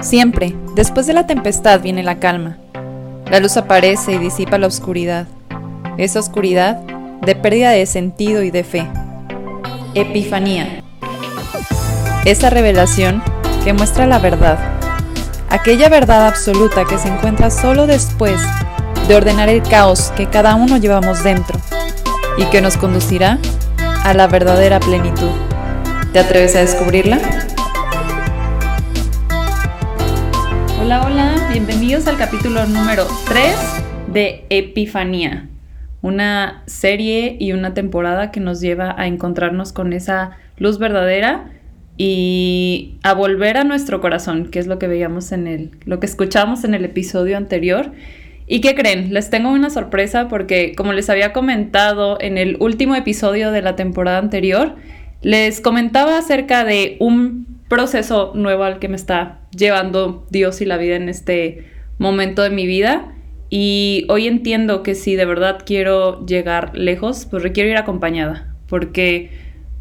Siempre, 0.00 0.54
después 0.76 1.08
de 1.08 1.12
la 1.12 1.26
tempestad 1.26 1.80
viene 1.80 2.04
la 2.04 2.20
calma. 2.20 2.58
La 3.30 3.40
luz 3.40 3.56
aparece 3.56 4.12
y 4.12 4.18
disipa 4.18 4.56
la 4.56 4.68
oscuridad. 4.68 5.26
Esa 5.96 6.20
oscuridad 6.20 6.76
de 7.20 7.34
pérdida 7.34 7.70
de 7.70 7.84
sentido 7.84 8.44
y 8.44 8.52
de 8.52 8.62
fe. 8.62 8.86
Epifanía. 9.94 10.84
Esa 12.24 12.48
revelación 12.48 13.22
que 13.64 13.72
muestra 13.72 14.06
la 14.06 14.20
verdad. 14.20 14.58
Aquella 15.50 15.88
verdad 15.88 16.28
absoluta 16.28 16.84
que 16.84 16.98
se 16.98 17.08
encuentra 17.08 17.50
solo 17.50 17.88
después 17.88 18.40
de 19.08 19.16
ordenar 19.16 19.48
el 19.48 19.62
caos 19.62 20.12
que 20.16 20.28
cada 20.28 20.54
uno 20.54 20.76
llevamos 20.76 21.24
dentro 21.24 21.58
y 22.36 22.44
que 22.46 22.60
nos 22.60 22.76
conducirá 22.76 23.38
a 24.04 24.14
la 24.14 24.28
verdadera 24.28 24.78
plenitud. 24.78 25.30
¿Te 26.12 26.20
atreves 26.20 26.54
a 26.54 26.60
descubrirla? 26.60 27.18
Hola, 30.88 31.04
hola, 31.04 31.48
bienvenidos 31.52 32.06
al 32.06 32.16
capítulo 32.16 32.64
número 32.64 33.06
3 33.28 33.54
de 34.10 34.46
Epifanía, 34.48 35.46
una 36.00 36.62
serie 36.64 37.36
y 37.38 37.52
una 37.52 37.74
temporada 37.74 38.30
que 38.30 38.40
nos 38.40 38.62
lleva 38.62 38.94
a 38.98 39.06
encontrarnos 39.06 39.74
con 39.74 39.92
esa 39.92 40.38
luz 40.56 40.78
verdadera 40.78 41.50
y 41.98 42.96
a 43.02 43.12
volver 43.12 43.58
a 43.58 43.64
nuestro 43.64 44.00
corazón, 44.00 44.50
que 44.50 44.60
es 44.60 44.66
lo 44.66 44.78
que 44.78 44.88
veíamos 44.88 45.30
en 45.32 45.46
el, 45.46 45.72
lo 45.84 46.00
que 46.00 46.06
escuchamos 46.06 46.64
en 46.64 46.72
el 46.72 46.86
episodio 46.86 47.36
anterior. 47.36 47.92
¿Y 48.46 48.62
qué 48.62 48.74
creen? 48.74 49.12
Les 49.12 49.28
tengo 49.28 49.50
una 49.50 49.68
sorpresa 49.68 50.28
porque 50.28 50.74
como 50.74 50.94
les 50.94 51.10
había 51.10 51.34
comentado 51.34 52.16
en 52.18 52.38
el 52.38 52.56
último 52.60 52.94
episodio 52.94 53.50
de 53.50 53.60
la 53.60 53.76
temporada 53.76 54.16
anterior, 54.16 54.76
les 55.20 55.60
comentaba 55.60 56.16
acerca 56.16 56.64
de 56.64 56.96
un 56.98 57.57
proceso 57.68 58.32
nuevo 58.34 58.64
al 58.64 58.78
que 58.78 58.88
me 58.88 58.96
está 58.96 59.40
llevando 59.56 60.26
Dios 60.30 60.60
y 60.60 60.64
la 60.64 60.76
vida 60.76 60.96
en 60.96 61.08
este 61.08 61.66
momento 61.98 62.42
de 62.42 62.50
mi 62.50 62.66
vida. 62.66 63.14
Y 63.50 64.06
hoy 64.08 64.26
entiendo 64.26 64.82
que 64.82 64.94
si 64.94 65.16
de 65.16 65.24
verdad 65.24 65.58
quiero 65.64 66.24
llegar 66.26 66.76
lejos, 66.76 67.26
pues 67.30 67.42
requiero 67.42 67.70
ir 67.70 67.76
acompañada. 67.76 68.54
Porque 68.68 69.30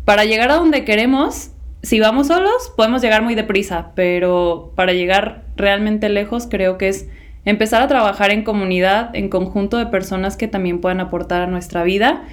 para 0.06 0.26
llegar 0.26 0.52
a 0.52 0.56
donde 0.56 0.86
queremos, 0.86 1.52
si 1.84 2.00
vamos 2.00 2.28
solos, 2.28 2.72
podemos 2.76 3.02
llegar 3.02 3.24
muy 3.24 3.36
deprisa. 3.36 3.92
Pero 3.96 4.72
para 4.76 4.94
llegar 4.94 5.44
realmente 5.56 6.10
lejos, 6.10 6.48
creo 6.50 6.78
que 6.78 6.90
es 6.90 7.08
empezar 7.46 7.82
a 7.82 7.88
trabajar 7.88 8.32
en 8.32 8.44
comunidad, 8.44 9.16
en 9.16 9.30
conjunto 9.30 9.78
de 9.78 9.86
personas 9.86 10.38
que 10.38 10.48
también 10.48 10.82
puedan 10.82 11.00
aportar 11.00 11.42
a 11.42 11.48
nuestra 11.48 11.84
vida. 11.84 12.24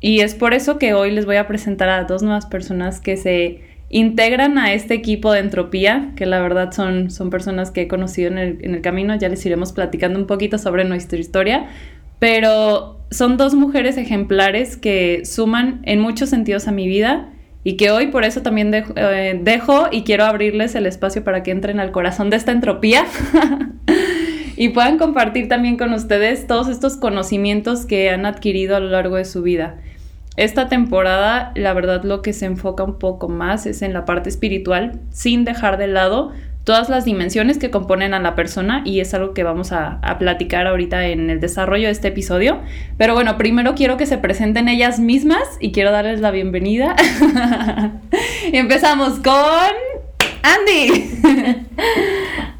Y 0.00 0.20
es 0.20 0.34
por 0.34 0.54
eso 0.54 0.78
que 0.78 0.94
hoy 0.94 1.10
les 1.10 1.26
voy 1.26 1.36
a 1.36 1.46
presentar 1.46 1.90
a 1.90 2.04
dos 2.04 2.22
nuevas 2.22 2.46
personas 2.46 3.00
que 3.00 3.18
se 3.18 3.69
integran 3.90 4.56
a 4.56 4.72
este 4.72 4.94
equipo 4.94 5.32
de 5.32 5.40
entropía, 5.40 6.12
que 6.16 6.24
la 6.24 6.40
verdad 6.40 6.72
son, 6.72 7.10
son 7.10 7.28
personas 7.28 7.70
que 7.70 7.82
he 7.82 7.88
conocido 7.88 8.30
en 8.30 8.38
el, 8.38 8.58
en 8.62 8.74
el 8.76 8.80
camino, 8.80 9.14
ya 9.16 9.28
les 9.28 9.44
iremos 9.44 9.72
platicando 9.72 10.18
un 10.18 10.26
poquito 10.26 10.58
sobre 10.58 10.84
nuestra 10.84 11.18
historia, 11.18 11.68
pero 12.20 13.00
son 13.10 13.36
dos 13.36 13.54
mujeres 13.54 13.96
ejemplares 13.96 14.76
que 14.76 15.22
suman 15.24 15.80
en 15.82 16.00
muchos 16.00 16.30
sentidos 16.30 16.68
a 16.68 16.72
mi 16.72 16.86
vida 16.86 17.28
y 17.64 17.76
que 17.76 17.90
hoy 17.90 18.06
por 18.06 18.24
eso 18.24 18.42
también 18.42 18.70
dejo, 18.70 18.92
eh, 18.96 19.38
dejo, 19.42 19.88
y 19.90 20.04
quiero 20.04 20.24
abrirles 20.24 20.74
el 20.76 20.86
espacio 20.86 21.24
para 21.24 21.42
que 21.42 21.50
entren 21.50 21.80
al 21.80 21.90
corazón 21.90 22.30
de 22.30 22.36
esta 22.36 22.52
entropía 22.52 23.06
y 24.56 24.68
puedan 24.70 24.98
compartir 24.98 25.48
también 25.48 25.76
con 25.76 25.92
ustedes 25.92 26.46
todos 26.46 26.68
estos 26.68 26.96
conocimientos 26.96 27.86
que 27.86 28.10
han 28.10 28.24
adquirido 28.24 28.76
a 28.76 28.80
lo 28.80 28.88
largo 28.88 29.16
de 29.16 29.24
su 29.24 29.42
vida. 29.42 29.78
Esta 30.36 30.68
temporada, 30.68 31.52
la 31.54 31.72
verdad, 31.72 32.04
lo 32.04 32.22
que 32.22 32.32
se 32.32 32.46
enfoca 32.46 32.84
un 32.84 32.98
poco 32.98 33.28
más 33.28 33.66
es 33.66 33.82
en 33.82 33.92
la 33.92 34.04
parte 34.04 34.28
espiritual, 34.28 35.00
sin 35.10 35.44
dejar 35.44 35.76
de 35.76 35.88
lado 35.88 36.32
todas 36.64 36.88
las 36.88 37.04
dimensiones 37.04 37.58
que 37.58 37.70
componen 37.70 38.14
a 38.14 38.20
la 38.20 38.34
persona 38.34 38.82
y 38.84 39.00
es 39.00 39.12
algo 39.14 39.34
que 39.34 39.42
vamos 39.42 39.72
a, 39.72 40.00
platicar 40.18 40.66
ahorita 40.66 41.06
en 41.06 41.30
el 41.30 41.40
desarrollo 41.40 41.86
de 41.86 41.92
este 41.92 42.08
episodio. 42.08 42.60
Pero 42.96 43.14
bueno, 43.14 43.36
primero 43.36 43.74
quiero 43.74 43.96
que 43.96 44.06
se 44.06 44.18
presenten 44.18 44.68
ellas 44.68 45.00
mismas 45.00 45.42
y 45.60 45.72
quiero 45.72 45.90
darles 45.90 46.20
la 46.20 46.30
bienvenida. 46.30 46.94
empezamos 48.52 49.18
con 49.20 49.34
Andy. 50.42 51.10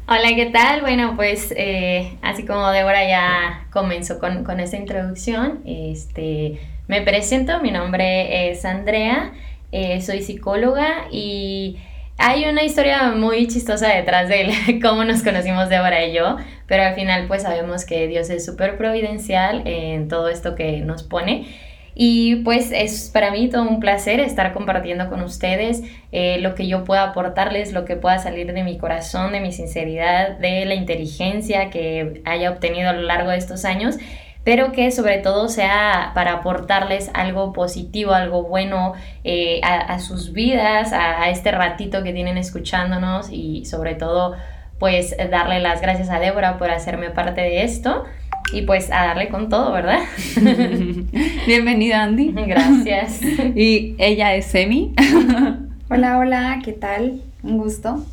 Hola, 0.07 0.35
¿qué 0.35 0.49
tal? 0.51 0.81
Bueno, 0.81 1.13
pues 1.15 1.53
eh, 1.55 2.17
así 2.21 2.45
como 2.45 2.69
Débora 2.71 3.07
ya 3.07 3.67
comenzó 3.71 4.19
con, 4.19 4.43
con 4.43 4.59
esta 4.59 4.75
introducción, 4.75 5.61
este 5.65 6.59
me 6.91 7.01
presento, 7.01 7.61
mi 7.61 7.71
nombre 7.71 8.51
es 8.51 8.65
Andrea, 8.65 9.31
eh, 9.71 10.01
soy 10.01 10.21
psicóloga 10.23 11.07
y 11.09 11.77
hay 12.17 12.43
una 12.43 12.63
historia 12.63 13.13
muy 13.15 13.47
chistosa 13.47 13.87
detrás 13.87 14.27
de 14.27 14.51
cómo 14.81 15.05
nos 15.05 15.23
conocimos 15.23 15.69
Débora 15.69 16.05
y 16.05 16.11
yo, 16.11 16.35
pero 16.67 16.83
al 16.83 16.93
final 16.93 17.27
pues 17.29 17.43
sabemos 17.43 17.85
que 17.85 18.09
Dios 18.09 18.29
es 18.29 18.45
súper 18.45 18.75
providencial 18.75 19.65
en 19.65 20.09
todo 20.09 20.27
esto 20.27 20.53
que 20.53 20.81
nos 20.81 21.03
pone. 21.03 21.47
Y 21.95 22.37
pues 22.43 22.71
es 22.73 23.09
para 23.09 23.31
mí 23.31 23.49
todo 23.49 23.63
un 23.63 23.79
placer 23.79 24.19
estar 24.19 24.51
compartiendo 24.51 25.09
con 25.09 25.21
ustedes 25.21 25.83
eh, 26.11 26.39
lo 26.39 26.55
que 26.55 26.67
yo 26.67 26.83
pueda 26.83 27.03
aportarles, 27.03 27.71
lo 27.71 27.85
que 27.85 27.95
pueda 27.95 28.19
salir 28.19 28.51
de 28.51 28.63
mi 28.63 28.77
corazón, 28.77 29.31
de 29.31 29.39
mi 29.39 29.53
sinceridad, 29.53 30.39
de 30.39 30.65
la 30.65 30.75
inteligencia 30.75 31.69
que 31.69 32.21
haya 32.25 32.51
obtenido 32.51 32.89
a 32.89 32.93
lo 32.93 33.03
largo 33.03 33.29
de 33.29 33.37
estos 33.37 33.63
años 33.63 33.97
pero 34.43 34.71
que 34.71 34.91
sobre 34.91 35.19
todo 35.19 35.49
sea 35.49 36.11
para 36.15 36.33
aportarles 36.33 37.11
algo 37.13 37.53
positivo, 37.53 38.13
algo 38.13 38.43
bueno 38.43 38.93
eh, 39.23 39.61
a, 39.63 39.99
sus 39.99 40.33
vidas, 40.33 40.93
a, 40.93 41.29
este 41.29 41.51
ratito 41.51 42.03
que 42.03 42.13
tienen 42.13 42.37
escuchándonos 42.37 43.29
y 43.31 43.65
sobre 43.65 43.95
todo 43.95 44.35
pues 44.79 45.15
darle 45.29 45.59
las 45.59 45.81
gracias 45.81 46.09
a 46.09 46.19
Débora 46.19 46.57
por 46.57 46.71
hacerme 46.71 47.11
parte 47.11 47.41
de 47.41 47.63
esto 47.63 48.05
y 48.51 48.63
pues 48.63 48.91
a 48.91 49.05
darle 49.05 49.29
con 49.29 49.47
todo, 49.49 49.71
¿verdad? 49.71 49.99
Bienvenida 51.45 52.01
Andy. 52.01 52.31
Gracias. 52.47 53.21
y 53.21 53.95
ella 53.99 54.33
es 54.33 54.53
Emi. 54.55 54.95
hola, 55.89 56.17
hola, 56.17 56.59
¿qué 56.65 56.73
tal? 56.73 57.21
Un 57.43 57.59
gusto. 57.59 58.03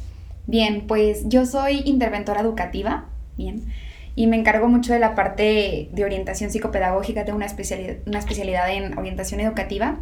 Bien, 0.47 0.85
pues 0.87 1.27
yo 1.29 1.47
soy 1.47 1.83
interventora 1.87 2.43
educativa. 2.43 3.07
Bien 3.39 3.63
y 4.19 4.27
me 4.27 4.37
encargo 4.37 4.67
mucho 4.67 4.93
de 4.93 4.99
la 4.99 5.15
parte 5.15 5.91
de 5.93 6.05
orientación 6.05 6.51
psicopedagógica, 6.51 7.25
tengo 7.25 7.37
una 7.37 7.47
especialidad, 7.47 7.99
una 8.05 8.19
especialidad 8.19 8.69
en 8.69 8.99
orientación 8.99 9.39
educativa 9.39 10.01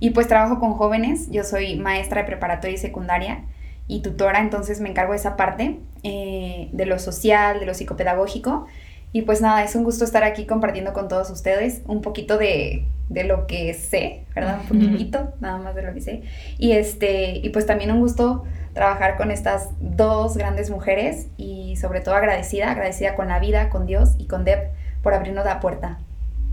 y 0.00 0.10
pues 0.10 0.26
trabajo 0.26 0.58
con 0.58 0.72
jóvenes, 0.72 1.30
yo 1.30 1.44
soy 1.44 1.76
maestra 1.76 2.22
de 2.22 2.26
preparatoria 2.26 2.74
y 2.74 2.78
secundaria 2.78 3.44
y 3.86 4.02
tutora, 4.02 4.40
entonces 4.40 4.80
me 4.80 4.88
encargo 4.88 5.12
de 5.12 5.18
esa 5.18 5.36
parte, 5.36 5.78
eh, 6.02 6.70
de 6.72 6.86
lo 6.86 6.98
social, 6.98 7.60
de 7.60 7.66
lo 7.66 7.74
psicopedagógico. 7.74 8.66
Y 9.12 9.22
pues 9.22 9.40
nada, 9.40 9.62
es 9.62 9.76
un 9.76 9.84
gusto 9.84 10.04
estar 10.04 10.24
aquí 10.24 10.44
compartiendo 10.44 10.92
con 10.92 11.06
todos 11.06 11.30
ustedes 11.30 11.82
un 11.86 12.02
poquito 12.02 12.38
de, 12.38 12.86
de 13.10 13.22
lo 13.22 13.46
que 13.46 13.74
sé, 13.74 14.24
¿verdad? 14.34 14.58
Un 14.62 14.80
poquitito, 14.80 15.34
nada 15.40 15.58
más 15.58 15.76
de 15.76 15.82
lo 15.82 15.94
que 15.94 16.00
sé. 16.00 16.22
Y, 16.58 16.72
este, 16.72 17.38
y 17.38 17.48
pues 17.50 17.66
también 17.66 17.92
un 17.92 18.00
gusto 18.00 18.42
trabajar 18.74 19.16
con 19.16 19.30
estas 19.30 19.70
dos 19.80 20.36
grandes 20.36 20.70
mujeres 20.70 21.26
y 21.36 21.76
sobre 21.76 22.00
todo 22.00 22.14
agradecida, 22.14 22.70
agradecida 22.70 23.14
con 23.14 23.28
la 23.28 23.38
vida, 23.38 23.68
con 23.68 23.86
Dios 23.86 24.10
y 24.18 24.26
con 24.26 24.44
Deb 24.44 24.70
por 25.02 25.14
abrirnos 25.14 25.44
la 25.44 25.60
puerta. 25.60 25.98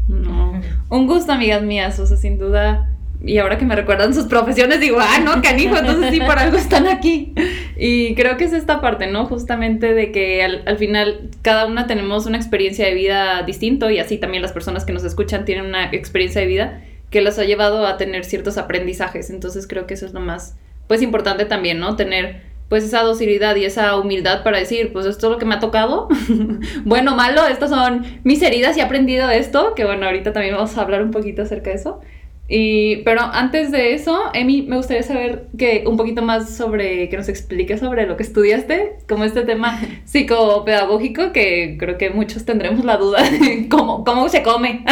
Un 0.09 1.07
gusto, 1.07 1.31
amigas 1.31 1.61
mías, 1.61 1.99
o 1.99 2.07
sea, 2.07 2.17
sin 2.17 2.39
duda. 2.39 2.89
Y 3.21 3.37
ahora 3.37 3.57
que 3.57 3.65
me 3.65 3.75
recuerdan 3.75 4.13
sus 4.13 4.25
profesiones, 4.25 4.79
digo, 4.79 4.97
ah, 4.99 5.19
no, 5.23 5.41
canijo, 5.41 5.77
entonces 5.77 6.11
sí, 6.11 6.19
por 6.21 6.39
algo 6.39 6.57
están 6.57 6.87
aquí. 6.87 7.33
Y 7.77 8.15
creo 8.15 8.37
que 8.37 8.45
es 8.45 8.53
esta 8.53 8.81
parte, 8.81 9.07
¿no? 9.07 9.25
Justamente 9.25 9.93
de 9.93 10.11
que 10.11 10.43
al, 10.43 10.63
al 10.65 10.77
final 10.77 11.29
cada 11.41 11.65
una 11.65 11.85
tenemos 11.85 12.25
una 12.25 12.37
experiencia 12.37 12.85
de 12.85 12.93
vida 12.93 13.43
distinto 13.43 13.89
y 13.89 13.99
así 13.99 14.17
también 14.17 14.41
las 14.41 14.53
personas 14.53 14.85
que 14.85 14.93
nos 14.93 15.03
escuchan 15.03 15.45
tienen 15.45 15.65
una 15.65 15.91
experiencia 15.91 16.41
de 16.41 16.47
vida 16.47 16.81
que 17.09 17.21
los 17.21 17.39
ha 17.39 17.43
llevado 17.43 17.85
a 17.85 17.97
tener 17.97 18.23
ciertos 18.23 18.57
aprendizajes. 18.57 19.29
Entonces 19.29 19.67
creo 19.67 19.85
que 19.85 19.95
eso 19.95 20.05
es 20.05 20.13
lo 20.13 20.21
más 20.21 20.55
pues 20.89 21.03
importante 21.03 21.45
también, 21.45 21.79
¿no? 21.79 21.95
Tener 21.95 22.41
pues 22.67 22.83
esa 22.83 23.03
docilidad 23.03 23.55
y 23.55 23.65
esa 23.65 23.95
humildad 23.95 24.43
para 24.43 24.57
decir, 24.57 24.91
pues 24.91 25.05
esto 25.05 25.27
es 25.27 25.31
lo 25.33 25.37
que 25.37 25.45
me 25.45 25.53
ha 25.53 25.59
tocado, 25.59 26.07
bueno, 26.83 27.15
malo, 27.15 27.45
estas 27.45 27.69
son 27.69 28.05
mis 28.23 28.41
heridas 28.41 28.75
y 28.75 28.79
he 28.79 28.83
aprendido 28.83 29.29
esto, 29.29 29.75
que 29.75 29.85
bueno, 29.85 30.07
ahorita 30.07 30.33
también 30.33 30.55
vamos 30.55 30.75
a 30.77 30.81
hablar 30.81 31.03
un 31.03 31.11
poquito 31.11 31.43
acerca 31.43 31.69
de 31.69 31.75
eso. 31.75 32.01
Y, 32.47 33.03
pero 33.03 33.21
antes 33.21 33.71
de 33.71 33.93
eso, 33.93 34.19
Emi, 34.33 34.63
me 34.63 34.77
gustaría 34.77 35.03
saber 35.03 35.45
que 35.59 35.83
un 35.85 35.95
poquito 35.95 36.23
más 36.23 36.57
sobre, 36.57 37.07
que 37.07 37.17
nos 37.17 37.29
expliques 37.29 37.79
sobre 37.79 38.07
lo 38.07 38.17
que 38.17 38.23
estudiaste, 38.23 38.93
como 39.07 39.25
este 39.25 39.43
tema 39.43 39.79
psicopedagógico, 40.05 41.31
que 41.31 41.77
creo 41.79 41.99
que 41.99 42.09
muchos 42.09 42.45
tendremos 42.45 42.83
la 42.83 42.97
duda 42.97 43.21
de 43.21 43.67
cómo, 43.69 44.03
cómo 44.03 44.27
se 44.29 44.41
come. 44.41 44.83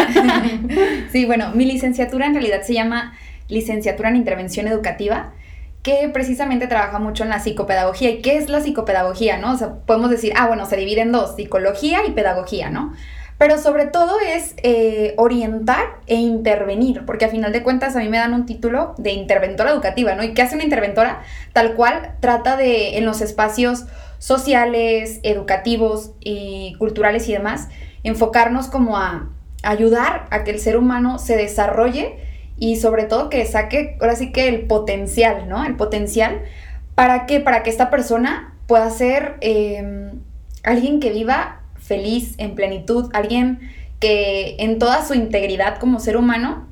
sí, 1.11 1.25
bueno, 1.25 1.53
mi 1.55 1.65
licenciatura 1.65 2.27
en 2.27 2.33
realidad 2.33 2.61
se 2.61 2.75
llama 2.75 3.17
licenciatura 3.49 4.09
en 4.09 4.17
intervención 4.17 4.67
educativa 4.67 5.33
que 5.87 6.09
precisamente 6.09 6.67
trabaja 6.67 6.99
mucho 6.99 7.23
en 7.23 7.29
la 7.29 7.39
psicopedagogía. 7.39 8.09
¿Y 8.09 8.21
qué 8.21 8.35
es 8.35 8.49
la 8.49 8.59
psicopedagogía, 8.59 9.37
no? 9.37 9.53
O 9.53 9.57
sea, 9.57 9.75
podemos 9.85 10.09
decir, 10.09 10.33
ah, 10.35 10.45
bueno, 10.45 10.65
se 10.65 10.75
divide 10.75 10.99
en 10.99 11.13
dos, 11.13 11.37
psicología 11.37 11.99
y 12.05 12.11
pedagogía, 12.11 12.69
¿no? 12.69 12.91
Pero 13.37 13.57
sobre 13.57 13.85
todo 13.85 14.19
es 14.19 14.53
eh, 14.63 15.13
orientar 15.15 16.01
e 16.05 16.15
intervenir, 16.15 17.05
porque 17.05 17.23
a 17.23 17.29
final 17.29 17.53
de 17.53 17.63
cuentas 17.63 17.95
a 17.95 17.99
mí 17.99 18.09
me 18.09 18.17
dan 18.17 18.33
un 18.33 18.45
título 18.45 18.95
de 18.97 19.13
interventora 19.13 19.71
educativa, 19.71 20.13
¿no? 20.13 20.23
¿Y 20.23 20.33
qué 20.33 20.41
hace 20.41 20.55
una 20.55 20.65
interventora? 20.65 21.21
Tal 21.53 21.75
cual 21.75 22.15
trata 22.19 22.57
de, 22.57 22.97
en 22.97 23.05
los 23.05 23.21
espacios 23.21 23.85
sociales, 24.17 25.21
educativos 25.23 26.11
y 26.19 26.75
culturales 26.79 27.29
y 27.29 27.31
demás, 27.31 27.69
enfocarnos 28.03 28.67
como 28.67 28.97
a 28.97 29.29
ayudar 29.63 30.27
a 30.31 30.43
que 30.43 30.51
el 30.51 30.59
ser 30.59 30.75
humano 30.75 31.17
se 31.17 31.37
desarrolle 31.37 32.26
y 32.59 32.77
sobre 32.77 33.03
todo 33.03 33.29
que 33.29 33.45
saque 33.45 33.97
ahora 34.01 34.15
sí 34.15 34.31
que 34.31 34.47
el 34.47 34.61
potencial, 34.61 35.47
¿no? 35.47 35.63
El 35.65 35.75
potencial 35.75 36.41
para 36.95 37.25
que, 37.25 37.39
para 37.39 37.63
que 37.63 37.69
esta 37.69 37.89
persona 37.89 38.55
pueda 38.65 38.89
ser 38.89 39.37
em, 39.41 40.19
alguien 40.63 40.99
que 40.99 41.11
viva 41.11 41.61
feliz, 41.75 42.35
en 42.37 42.55
plenitud, 42.55 43.09
alguien 43.13 43.59
que 43.99 44.55
en 44.59 44.79
toda 44.79 45.05
su 45.05 45.13
integridad 45.13 45.79
como 45.79 45.99
ser 45.99 46.17
humano 46.17 46.67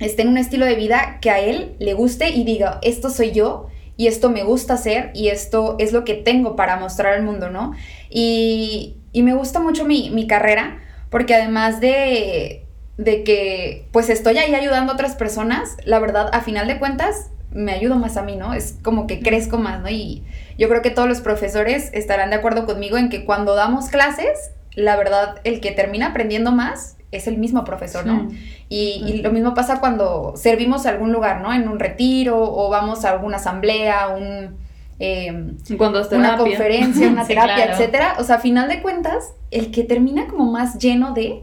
esté 0.00 0.22
en 0.22 0.28
un 0.28 0.38
estilo 0.38 0.66
de 0.66 0.74
vida 0.74 1.18
que 1.20 1.30
a 1.30 1.40
él 1.40 1.76
le 1.78 1.94
guste 1.94 2.30
y 2.30 2.44
diga, 2.44 2.78
esto 2.82 3.10
soy 3.10 3.32
yo 3.32 3.68
y 3.96 4.06
esto 4.06 4.30
me 4.30 4.42
gusta 4.42 4.74
hacer 4.74 5.10
y 5.14 5.28
esto 5.28 5.76
es 5.78 5.92
lo 5.92 6.04
que 6.04 6.14
tengo 6.14 6.56
para 6.56 6.76
mostrar 6.76 7.12
al 7.12 7.22
mundo, 7.22 7.50
¿no? 7.50 7.72
Y, 8.08 8.96
me 9.12 9.34
gusta 9.34 9.60
mucho 9.60 9.84
mi, 9.84 10.08
mi 10.10 10.26
carrera 10.26 10.78
porque 11.10 11.34
además 11.34 11.80
de, 11.80 12.59
de 13.00 13.24
que 13.24 13.88
pues 13.92 14.10
estoy 14.10 14.36
ahí 14.36 14.54
ayudando 14.54 14.92
a 14.92 14.94
otras 14.94 15.16
personas, 15.16 15.78
la 15.86 15.98
verdad, 16.00 16.28
a 16.34 16.42
final 16.42 16.68
de 16.68 16.78
cuentas, 16.78 17.30
me 17.50 17.72
ayudo 17.72 17.96
más 17.96 18.18
a 18.18 18.22
mí, 18.22 18.36
¿no? 18.36 18.52
Es 18.52 18.76
como 18.82 19.06
que 19.06 19.20
crezco 19.20 19.56
más, 19.56 19.80
¿no? 19.80 19.88
Y 19.88 20.22
yo 20.58 20.68
creo 20.68 20.82
que 20.82 20.90
todos 20.90 21.08
los 21.08 21.22
profesores 21.22 21.88
estarán 21.94 22.28
de 22.28 22.36
acuerdo 22.36 22.66
conmigo 22.66 22.98
en 22.98 23.08
que 23.08 23.24
cuando 23.24 23.54
damos 23.54 23.88
clases, 23.88 24.50
la 24.74 24.96
verdad, 24.96 25.40
el 25.44 25.60
que 25.60 25.72
termina 25.72 26.08
aprendiendo 26.08 26.52
más 26.52 26.98
es 27.10 27.26
el 27.26 27.38
mismo 27.38 27.64
profesor, 27.64 28.04
¿no? 28.04 28.28
Y, 28.68 29.02
y, 29.06 29.22
lo 29.22 29.32
mismo 29.32 29.54
pasa 29.54 29.80
cuando 29.80 30.34
servimos 30.36 30.84
a 30.84 30.90
algún 30.90 31.10
lugar, 31.10 31.40
¿no? 31.40 31.54
En 31.54 31.70
un 31.70 31.78
retiro 31.78 32.38
o 32.38 32.68
vamos 32.68 33.06
a 33.06 33.12
alguna 33.12 33.38
asamblea, 33.38 34.08
un 34.08 34.58
Em, 35.02 35.56
Cuando 35.78 36.06
una 36.12 36.36
conferencia, 36.36 37.08
una 37.08 37.24
terapia, 37.26 37.72
etcétera. 37.72 38.16
O 38.18 38.22
sea, 38.22 38.36
a 38.36 38.38
final 38.38 38.68
de 38.68 38.82
cuentas, 38.82 39.32
el 39.50 39.70
que 39.70 39.82
termina 39.82 40.28
como 40.28 40.52
más 40.52 40.78
lleno 40.78 41.14
de 41.14 41.42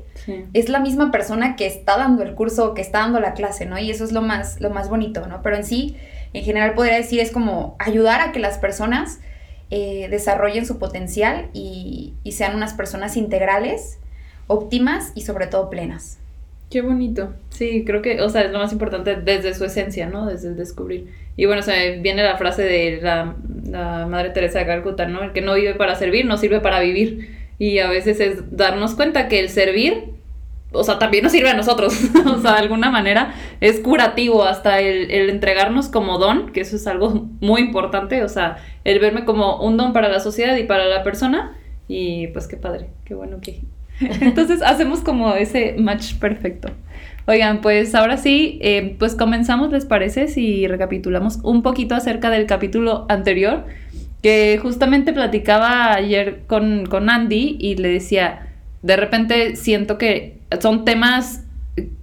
es 0.54 0.70
la 0.70 0.80
misma 0.80 1.12
persona 1.12 1.56
que 1.56 1.68
está 1.68 1.98
dando 1.98 2.24
el 2.24 2.34
curso 2.36 2.70
o 2.70 2.74
que 2.74 2.82
está 2.82 3.00
dando 3.00 3.20
la 3.20 3.34
clase, 3.34 3.66
¿no? 3.66 3.78
Y 3.80 3.90
eso 3.90 4.04
es 4.04 4.12
lo 4.12 4.22
más, 4.22 4.60
lo 4.60 4.70
más 4.70 4.90
bonito, 4.90 5.28
¿no? 5.28 5.42
Pero 5.42 5.56
en 5.56 5.64
sí, 5.64 5.96
en 6.34 6.44
general 6.44 6.74
podría 6.74 6.96
decir 6.96 7.20
es 7.20 7.32
como 7.32 7.76
ayudar 7.80 8.22
a 8.22 8.32
que 8.32 8.40
las 8.40 8.58
personas 8.58 9.20
eh, 9.70 10.08
desarrollen 10.10 10.66
su 10.66 10.80
potencial 10.80 11.50
y, 11.54 12.14
y 12.24 12.34
sean 12.34 12.56
unas 12.56 12.74
personas 12.74 13.18
integrales, 13.18 14.00
óptimas 14.48 15.12
y 15.16 15.22
sobre 15.22 15.48
todo 15.48 15.70
plenas. 15.70 16.20
Qué 16.70 16.82
bonito. 16.82 17.34
Sí, 17.50 17.84
creo 17.86 18.02
que, 18.02 18.22
o 18.22 18.30
sea, 18.30 18.42
es 18.42 18.52
lo 18.52 18.60
más 18.60 18.74
importante 18.74 19.16
desde 19.16 19.54
su 19.54 19.64
esencia, 19.64 20.08
¿no? 20.08 20.26
Desde 20.26 20.50
el 20.50 20.58
descubrir. 20.58 21.08
Y 21.38 21.46
bueno, 21.46 21.62
se 21.62 22.00
viene 22.00 22.24
la 22.24 22.38
frase 22.38 22.64
de 22.64 23.00
la, 23.02 23.36
Madre 24.08 24.32
Teresa 24.32 24.60
de 24.60 24.66
Calcuta, 24.66 25.08
¿no? 25.08 25.24
El 25.24 25.32
que 25.32 25.42
no 25.42 25.54
vive 25.54 25.76
para 25.76 25.96
servir, 25.96 26.26
no 26.26 26.38
sirve 26.38 26.60
para 26.60 26.82
vivir. 26.82 27.38
Y 27.58 27.80
a 27.80 27.90
veces 27.90 28.20
es 28.20 28.56
darnos 28.56 28.96
cuenta 28.96 29.30
que 29.30 29.40
el 29.40 29.50
servir, 29.50 30.12
o 30.72 30.84
sea, 30.84 31.00
también 31.00 31.24
nos 31.24 31.32
sirve 31.32 31.50
a 31.50 31.54
nosotros. 31.54 31.94
o 32.26 32.40
sea, 32.40 32.54
de 32.54 32.60
alguna 32.60 32.92
manera 32.92 33.34
es 33.62 33.80
curativo 33.80 34.44
hasta 34.44 34.80
el, 34.80 35.12
el 35.12 35.30
entregarnos 35.30 35.90
como 35.90 36.18
don, 36.18 36.52
que 36.52 36.62
eso 36.62 36.76
es 36.76 36.88
algo 36.88 37.28
muy 37.40 37.62
importante. 37.62 38.24
O 38.24 38.30
sea, 38.30 38.58
el 38.84 39.00
verme 39.00 39.26
como 39.26 39.62
un 39.62 39.78
don 39.78 39.94
para 39.94 40.10
la 40.10 40.20
sociedad 40.20 40.56
y 40.56 40.64
para 40.64 40.86
la 40.86 41.04
persona. 41.04 41.56
Y 41.88 42.28
pues 42.28 42.48
qué 42.48 42.58
padre, 42.58 42.90
qué 43.06 43.16
bueno 43.16 43.40
que 43.42 43.62
entonces 44.00 44.62
hacemos 44.62 45.02
como 45.02 45.34
ese 45.34 45.76
match 45.78 46.16
perfecto. 46.16 46.70
Oigan, 47.26 47.62
pues 47.62 47.94
ahora 47.94 48.18
sí, 48.18 48.58
eh, 48.62 48.96
pues 49.00 49.16
comenzamos, 49.16 49.72
¿les 49.72 49.86
parece? 49.86 50.28
Si 50.28 50.68
recapitulamos 50.68 51.40
un 51.44 51.62
poquito 51.62 51.96
acerca 51.96 52.30
del 52.30 52.46
capítulo 52.46 53.06
anterior, 53.10 53.66
que 54.22 54.60
justamente 54.62 55.14
platicaba 55.14 55.94
ayer 55.94 56.44
con, 56.48 56.86
con 56.86 57.10
Andy 57.10 57.58
y 57.60 57.76
le 57.76 57.90
decía, 57.90 58.48
de 58.82 58.96
repente 58.96 59.56
siento 59.56 59.98
que 59.98 60.37
son 60.60 60.86
temas 60.86 61.44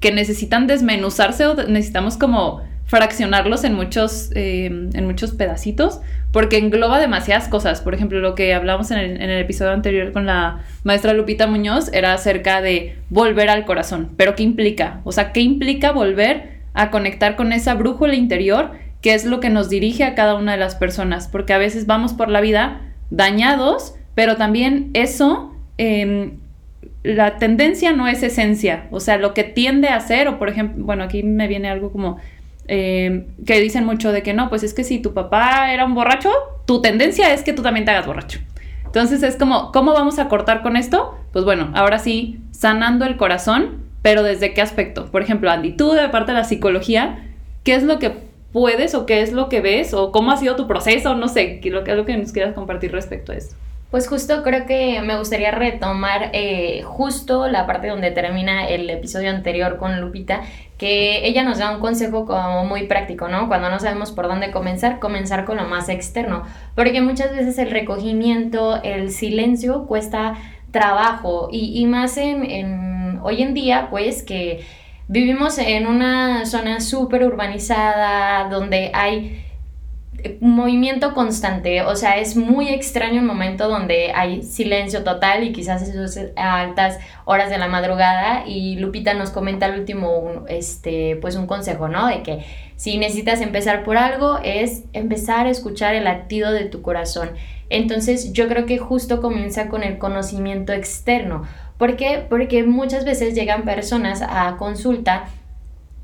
que 0.01 0.13
necesitan 0.13 0.67
desmenuzarse 0.67 1.47
o 1.47 1.55
necesitamos 1.55 2.17
como 2.17 2.63
fraccionarlos 2.87 3.65
en 3.65 3.75
muchos, 3.75 4.31
eh, 4.35 4.67
en 4.67 5.07
muchos 5.07 5.33
pedacitos, 5.33 6.01
porque 6.33 6.59
engloba 6.59 7.01
demasiadas 7.01 7.49
cosas. 7.49 7.81
Por 7.81 7.95
ejemplo, 7.95 8.21
lo 8.21 8.35
que 8.35 8.55
hablamos 8.55 8.91
en 8.91 8.99
el, 8.99 9.31
episodio 9.41 9.73
anterior 9.73 10.13
con 10.13 10.27
la 10.27 10.63
maestra 10.85 11.13
Lupita 11.13 11.47
Muñoz 11.47 11.91
era 11.93 12.13
acerca 12.13 12.61
de 12.61 12.97
volver 13.09 13.49
al 13.49 13.65
corazón. 13.65 14.11
Pero 14.17 14.35
¿qué 14.35 14.43
implica? 14.43 15.01
O 15.05 15.13
sea, 15.13 15.33
¿qué 15.33 15.41
implica 15.41 15.93
volver 15.93 16.61
a 16.75 16.91
conectar 16.91 17.37
con 17.37 17.53
esa 17.53 17.75
brújula 17.75 18.15
interior 18.15 18.73
que 19.01 19.15
es 19.15 19.25
lo 19.25 19.41
que 19.41 19.51
nos 19.51 19.69
dirige 19.69 20.05
a 20.05 20.15
cada 20.15 20.35
una 20.35 20.53
de 20.53 20.59
las 20.59 20.75
personas? 20.75 21.29
Porque 21.29 21.53
a 21.53 21.59
veces 21.59 21.87
vamos 21.87 22.13
por 22.13 22.29
la 22.29 22.41
vida 22.41 22.83
dañados, 23.11 23.95
pero 24.15 24.37
también 24.37 24.91
eso... 24.93 25.53
Em, 25.79 26.44
la 27.03 27.37
tendencia 27.37 27.93
no 27.93 28.09
es 28.09 28.23
esencia, 28.23 28.87
o 28.91 29.01
sea, 29.01 29.19
lo 29.19 29.35
que 29.35 29.45
tiende 29.45 29.89
a 29.89 30.01
ser, 30.01 30.29
o 30.29 30.39
por 30.39 30.49
ejemplo, 30.49 30.85
bueno, 30.85 31.05
aquí 31.05 31.23
me 31.23 31.49
viene 31.49 31.69
algo 31.69 31.93
como 31.93 32.19
eh, 32.67 33.27
que 33.47 33.61
dicen 33.61 33.85
mucho 33.85 34.13
de 34.13 34.23
que 34.23 34.33
no, 34.33 34.49
pues 34.49 34.63
es 34.63 34.75
que 34.75 34.85
si 34.85 34.99
tu 35.01 35.13
papá 35.13 35.73
era 35.73 35.85
un 35.85 35.95
borracho, 35.95 36.33
tu 36.67 36.81
tendencia 36.81 37.33
es 37.33 37.43
que 37.43 37.53
tú 37.53 37.63
también 37.63 37.85
te 37.85 37.91
hagas 37.91 38.07
borracho. 38.07 38.41
Entonces 38.85 39.23
es 39.23 39.37
como, 39.37 39.73
¿cómo 39.73 39.93
vamos 39.93 40.19
a 40.19 40.29
cortar 40.29 40.63
con 40.63 40.77
esto? 40.77 41.19
Pues 41.33 41.45
bueno, 41.45 41.71
ahora 41.75 41.99
sí, 41.99 42.39
sanando 42.53 43.05
el 43.05 43.17
corazón, 43.17 43.83
pero 44.03 44.23
¿desde 44.23 44.55
qué 44.55 44.63
aspecto? 44.63 45.11
Por 45.11 45.23
ejemplo, 45.23 45.51
Andy, 45.51 45.73
tú 45.73 45.93
de 45.93 46.09
parte 46.09 46.33
de 46.33 46.39
la 46.39 46.45
psicología, 46.45 47.27
¿qué 47.65 47.75
es 47.75 47.83
lo 47.83 47.99
que 47.99 48.13
puedes 48.53 48.95
o 48.95 49.05
qué 49.05 49.21
es 49.21 49.33
lo 49.33 49.49
que 49.49 49.61
ves 49.61 49.95
o 49.95 50.13
cómo 50.13 50.31
ha 50.31 50.37
sido 50.37 50.57
tu 50.57 50.69
proceso? 50.69 51.17
No 51.17 51.29
sé, 51.29 51.61
¿qué 51.61 51.71
es 51.71 51.75
lo 51.75 52.05
que 52.05 52.17
nos 52.17 52.33
quieras 52.33 52.55
compartir 52.55 52.93
respecto 52.93 53.33
a 53.33 53.37
eso? 53.37 53.57
Pues 53.95 54.09
justo 54.09 54.43
creo 54.43 54.67
que 54.67 55.01
me 55.03 55.17
gustaría 55.17 55.53
retomar 55.53 56.31
eh, 56.33 56.83
justo 56.83 57.47
la 57.47 57.65
parte 57.65 57.87
donde 57.87 58.11
termina 58.11 58.67
el 58.67 58.91
episodio 58.91 59.31
anterior 59.31 59.77
con 59.77 60.01
Lupita, 60.01 60.41
que 60.79 61.25
ella 61.29 61.45
nos 61.45 61.59
da 61.59 61.71
un 61.71 61.79
consejo 61.79 62.27
como 62.27 62.65
muy 62.65 62.89
práctico, 62.89 63.29
¿no? 63.29 63.47
Cuando 63.47 63.71
no 63.71 63.79
sabemos 63.79 64.11
por 64.11 64.27
dónde 64.27 64.51
comenzar, 64.51 64.99
comenzar 64.99 65.45
con 65.45 65.59
lo 65.59 65.67
más 65.67 65.89
externo, 65.89 66.43
porque 66.75 67.03
muchas 67.03 67.31
veces 67.31 67.57
el 67.59 67.71
recogimiento, 67.71 68.83
el 68.83 69.13
silencio 69.13 69.87
cuesta 69.87 70.35
trabajo 70.73 71.49
y, 71.53 71.87
más 71.87 72.17
en, 72.17 72.51
en 72.51 73.21
hoy 73.23 73.43
en 73.43 73.55
día, 73.55 73.91
pues 73.91 74.25
que 74.25 74.65
vivimos 75.07 75.57
en 75.59 75.87
una 75.87 76.47
zona 76.47 76.81
súper 76.81 77.23
urbanizada 77.23 78.49
donde 78.49 78.91
hay 78.93 79.44
movimiento 80.41 81.15
constante, 81.15 81.83
o 81.83 81.97
sea, 81.97 82.19
es 82.19 82.37
muy 82.37 82.69
extraño 82.69 83.21
el 83.21 83.27
momento 83.27 83.69
donde 83.69 84.13
hay 84.15 84.43
silencio 84.43 85.05
total 85.05 85.45
y 85.45 85.53
quizás 85.53 85.83
eso 85.83 86.05
es 86.05 86.33
a 86.37 86.61
altas 86.61 86.99
horas 87.25 87.51
de 87.51 87.59
la 87.59 87.69
madrugada 87.69 88.45
y 88.47 88.77
Lupita 88.77 89.15
nos 89.15 89.31
comenta 89.31 89.67
al 89.67 89.79
último 89.79 90.45
este 90.49 91.17
pues 91.17 91.37
un 91.37 91.47
consejo, 91.47 91.89
¿no? 91.89 92.07
De 92.09 92.23
que 92.23 92.45
si 92.77 92.99
necesitas 92.99 93.41
empezar 93.41 93.85
por 93.85 93.97
algo 93.97 94.39
es 94.43 94.85
empezar 94.93 95.47
a 95.47 95.51
escuchar 95.51 95.95
el 95.95 96.05
latido 96.05 96.53
de 96.53 96.65
tu 96.65 96.83
corazón. 96.83 97.31
Entonces, 97.71 98.33
yo 98.33 98.49
creo 98.49 98.67
que 98.67 98.79
justo 98.79 99.21
comienza 99.21 99.69
con 99.69 99.83
el 99.83 99.99
conocimiento 99.99 100.73
externo. 100.73 101.45
¿Por 101.79 101.97
qué? 101.97 102.25
Porque 102.29 102.63
muchas 102.65 103.05
veces 103.05 103.35
llegan 103.35 103.65
personas 103.65 104.23
a 104.23 104.57
consulta 104.59 105.25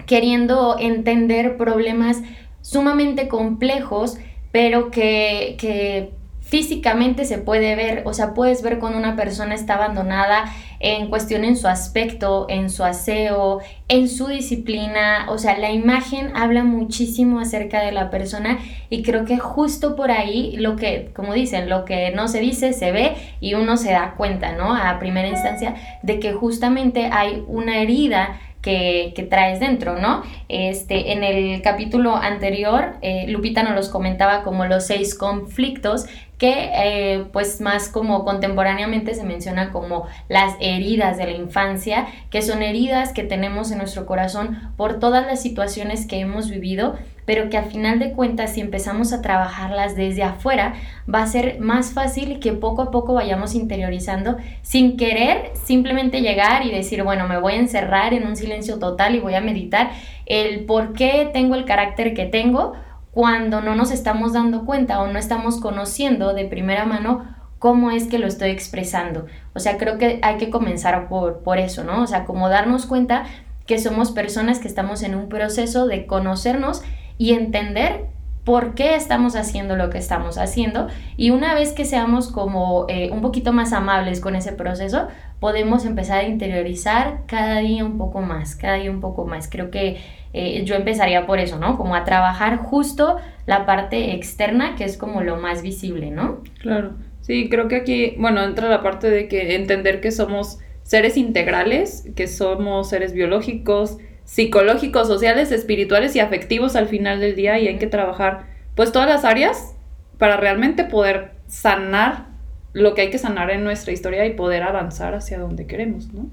queriendo 0.07 0.77
entender 0.79 1.57
problemas 1.57 2.23
sumamente 2.61 3.29
complejos, 3.29 4.19
pero 4.53 4.91
que, 4.91 5.57
que 5.59 6.13
físicamente 6.51 7.27
se 7.27 7.39
puede 7.39 7.77
ver, 7.77 8.03
o 8.07 8.13
sea, 8.13 8.35
puedes 8.35 8.61
ver 8.63 8.81
cuando 8.81 8.99
una 8.99 9.15
persona 9.15 9.55
está 9.55 9.75
abandonada 9.75 10.53
en 10.81 11.09
cuestión 11.09 11.45
en 11.45 11.57
su 11.57 11.69
aspecto, 11.69 12.47
en 12.49 12.71
su 12.71 12.83
aseo, 12.83 13.61
en 13.87 14.09
su 14.09 14.27
disciplina, 14.27 15.27
o 15.29 15.39
sea, 15.39 15.57
la 15.59 15.71
imagen 15.71 16.37
habla 16.37 16.65
muchísimo 16.65 17.39
acerca 17.39 17.83
de 17.83 17.93
la 17.93 18.11
persona 18.11 18.59
y 18.89 19.05
creo 19.05 19.27
que 19.27 19.39
justo 19.39 19.95
por 19.95 20.11
ahí 20.11 20.57
lo 20.57 20.75
que, 20.75 21.13
como 21.15 21.35
dicen, 21.35 21.69
lo 21.69 21.85
que 21.85 22.11
no 22.11 22.27
se 22.27 22.41
dice 22.41 22.73
se 22.73 22.91
ve 22.91 23.15
y 23.41 23.55
uno 23.55 23.77
se 23.77 23.93
da 23.93 24.15
cuenta, 24.17 24.51
¿no? 24.53 24.75
A 24.75 24.99
primera 24.99 25.29
instancia 25.29 25.77
de 26.03 26.19
que 26.19 26.33
justamente 26.33 27.11
hay 27.13 27.45
una 27.47 27.79
herida 27.79 28.41
que, 28.63 29.27
traes 29.31 29.61
dentro, 29.61 29.99
¿no? 29.99 30.23
Este, 30.49 31.13
en 31.13 31.25
el 31.25 31.63
capítulo 31.63 32.17
anterior, 32.17 32.97
eh, 33.03 33.27
Lupita 33.29 33.63
nos 33.63 33.75
los 33.75 33.89
comentaba 33.89 34.43
como 34.43 34.67
los 34.67 34.87
seis 34.87 35.15
conflictos 35.15 36.07
que 36.41 36.71
eh, 36.75 37.27
pues 37.35 37.61
más 37.61 37.91
como 37.91 38.25
contemporáneamente 38.25 39.15
se 39.15 39.25
menciona 39.25 39.71
como 39.71 40.07
las 40.31 40.57
heridas 40.59 41.19
de 41.19 41.27
la 41.27 41.33
infancia, 41.33 42.07
que 42.31 42.41
son 42.41 42.63
heridas 42.63 43.13
que 43.13 43.25
tenemos 43.25 43.71
en 43.71 43.77
nuestro 43.77 44.07
corazón 44.07 44.73
por 44.79 44.99
todas 44.99 45.27
las 45.27 45.43
situaciones 45.43 46.07
que 46.07 46.19
hemos 46.19 46.49
vivido, 46.49 46.97
pero 47.27 47.51
que 47.51 47.59
al 47.59 47.67
final 47.67 47.99
de 47.99 48.13
cuentas 48.13 48.55
si 48.55 48.63
empezamos 48.63 49.13
a 49.13 49.21
trabajarlas 49.21 49.97
desde 49.97 50.23
afuera, 50.23 50.73
va 51.13 51.23
a 51.23 51.27
ser 51.27 51.61
más 51.61 51.93
fácil 51.93 52.41
que 52.41 52.55
poco 52.55 52.81
a 52.81 52.91
poco 52.91 53.13
vayamos 53.13 53.55
interiorizando 53.55 54.39
sin 54.63 54.97
querer 54.97 55.51
simplemente 55.63 56.23
llegar 56.23 56.65
y 56.65 56.71
decir, 56.71 57.03
bueno, 57.03 57.29
me 57.29 57.39
voy 57.39 57.53
a 57.53 57.59
encerrar 57.59 58.15
en 58.15 58.27
un 58.27 58.35
silencio 58.35 58.79
total 58.79 59.15
y 59.15 59.21
voy 59.21 59.35
a 59.35 59.43
meditar 59.43 59.91
el 60.25 60.65
por 60.65 60.95
qué 60.95 61.29
tengo 61.35 61.55
el 61.55 61.67
carácter 61.67 62.15
que 62.15 62.25
tengo 62.25 62.73
cuando 63.13 63.61
no 63.61 63.75
nos 63.75 63.91
estamos 63.91 64.33
dando 64.33 64.65
cuenta 64.65 65.01
o 65.01 65.09
no 65.09 65.19
estamos 65.19 65.61
conociendo 65.61 66.33
de 66.33 66.45
primera 66.45 66.85
mano 66.85 67.25
cómo 67.59 67.91
es 67.91 68.07
que 68.07 68.19
lo 68.19 68.27
estoy 68.27 68.51
expresando. 68.51 69.27
O 69.55 69.61
sea, 69.61 69.77
creo 69.77 69.99
que 69.99 70.19
hay 70.23 70.39
que 70.39 70.51
comenzar 70.51 71.09
por, 71.09 71.41
por 71.41 71.59
eso, 71.59 71.85
¿no? 71.85 72.03
O 72.03 72.07
sea, 72.07 72.25
como 72.25 72.49
darnos 72.49 72.87
cuenta 72.87 73.25
que 73.67 73.79
somos 73.79 74.11
personas 74.13 74.59
que 74.59 74.69
estamos 74.69 75.03
en 75.03 75.15
un 75.15 75.29
proceso 75.29 75.87
de 75.87 76.07
conocernos 76.07 76.83
y 77.19 77.35
entender 77.35 78.07
por 78.45 78.75
qué 78.75 78.95
estamos 78.95 79.37
haciendo 79.37 79.77
lo 79.77 79.91
que 79.91 79.99
estamos 79.99 80.39
haciendo 80.39 80.89
y 81.17 81.31
una 81.31 81.55
vez 81.55 81.73
que 81.73 81.85
seamos 81.85 82.29
como 82.29 82.87
eh, 82.89 83.11
un 83.13 83.21
poquito 83.21 83.53
más 83.53 83.73
amables 83.73 84.21
con 84.21 84.35
ese 84.35 84.53
proceso, 84.53 85.09
podemos 85.39 85.85
empezar 85.85 86.21
a 86.21 86.25
interiorizar 86.25 87.21
cada 87.27 87.59
día 87.59 87.85
un 87.85 87.99
poco 87.99 88.23
más, 88.23 88.57
cada 88.57 88.75
día 88.75 88.91
un 88.91 89.01
poco 89.01 89.27
más. 89.27 89.49
Creo 89.49 89.71
que 89.71 89.99
eh, 90.33 90.63
yo 90.65 90.75
empezaría 90.77 91.27
por 91.27 91.39
eso, 91.39 91.59
¿no? 91.59 91.77
Como 91.77 91.95
a 91.95 92.05
trabajar 92.05 92.59
justo 92.59 93.17
la 93.47 93.67
parte 93.67 94.15
externa, 94.15 94.77
que 94.77 94.85
es 94.85 94.97
como 94.97 95.23
lo 95.23 95.37
más 95.37 95.63
visible, 95.63 96.11
¿no? 96.11 96.43
Claro. 96.61 96.93
Sí, 97.21 97.49
creo 97.49 97.69
que 97.69 97.77
aquí, 97.77 98.15
bueno, 98.19 98.43
entra 98.43 98.69
la 98.69 98.83
parte 98.83 99.11
de 99.11 99.29
que 99.29 99.55
entender 99.55 100.01
que 100.01 100.11
somos 100.11 100.59
seres 100.83 101.17
integrales, 101.17 102.09
que 102.17 102.27
somos 102.27 102.89
seres 102.89 103.13
biológicos, 103.13 103.99
psicológicos, 104.25 105.09
sociales, 105.09 105.51
espirituales 105.51 106.15
y 106.15 106.21
afectivos 106.21 106.77
al 106.77 106.87
final 106.87 107.21
del 107.21 107.35
día 107.35 107.59
y 107.59 107.67
hay 107.67 107.79
que 107.79 107.87
trabajar 107.89 108.47
pues 108.77 108.93
todas 108.93 109.09
las 109.09 109.25
áreas 109.25 109.75
para 110.19 110.37
realmente 110.37 110.85
poder 110.85 111.33
sanar 111.49 112.27
lo 112.73 112.95
que 112.95 113.03
hay 113.03 113.11
que 113.11 113.19
sanar 113.19 113.51
en 113.51 113.65
nuestra 113.65 113.93
historia 113.93 114.25
y 114.27 114.35
poder 114.35 114.63
avanzar 114.63 115.15
hacia 115.15 115.39
donde 115.39 115.67
queremos, 115.67 116.13
¿no? 116.13 116.31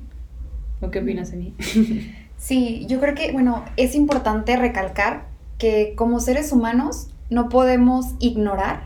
¿O 0.82 0.92
qué 0.92 1.00
opinas, 1.00 1.34
Emi? 1.34 1.56
Sí, 2.38 2.86
yo 2.88 3.00
creo 3.00 3.16
que, 3.16 3.32
bueno, 3.32 3.66
es 3.78 3.96
importante 3.96 4.56
recalcar 4.56 5.26
que 5.58 5.94
como 5.96 6.20
seres 6.20 6.52
humanos 6.52 7.08
no 7.30 7.50
podemos 7.50 8.14
ignorar 8.20 8.84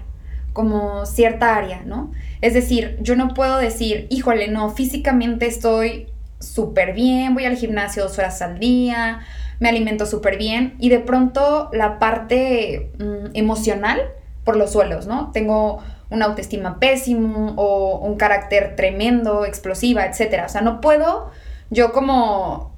como 0.53 1.05
cierta 1.05 1.55
área, 1.55 1.84
¿no? 1.86 2.12
Es 2.41 2.53
decir, 2.53 2.98
yo 3.01 3.15
no 3.15 3.34
puedo 3.34 3.58
decir, 3.58 4.08
híjole, 4.10 4.48
no, 4.48 4.70
físicamente 4.70 5.48
estoy 5.48 6.08
súper 6.39 6.93
bien, 6.93 7.34
voy 7.34 7.46
al 7.46 7.55
gimnasio 7.55 8.03
dos 8.03 8.17
horas 8.17 8.41
al 8.41 8.60
día, 8.60 9.22
me 9.60 9.70
alimento 9.70 10.05
súper 10.05 10.38
bien 10.38 10.74
y 10.79 10.89
de 10.89 11.00
pronto 11.00 11.70
la 11.72 12.00
parte 12.00 12.91
mm, 13.00 13.36
emocional 13.36 14.01
por 14.43 14.55
los 14.58 14.72
suelos, 14.72 15.05
¿no? 15.05 15.31
Tengo 15.31 15.79
una 16.10 16.25
autoestima 16.25 16.79
pésimo 16.79 17.53
o 17.58 18.00
un 18.00 18.17
carácter 18.17 18.75
tremendo, 18.75 19.46
explosiva, 19.46 20.05
etc. 20.05 20.43
O 20.46 20.50
sea, 20.50 20.62
no 20.62 20.81
puedo 20.81 21.29
yo 21.70 21.93
como 21.93 22.71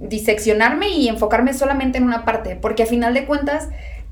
diseccionarme 0.00 0.88
y 0.90 1.08
enfocarme 1.08 1.54
solamente 1.54 1.98
en 1.98 2.04
una 2.04 2.24
parte, 2.24 2.56
porque 2.56 2.84
a 2.84 2.86
final 2.86 3.14
de 3.14 3.26
cuentas, 3.26 3.68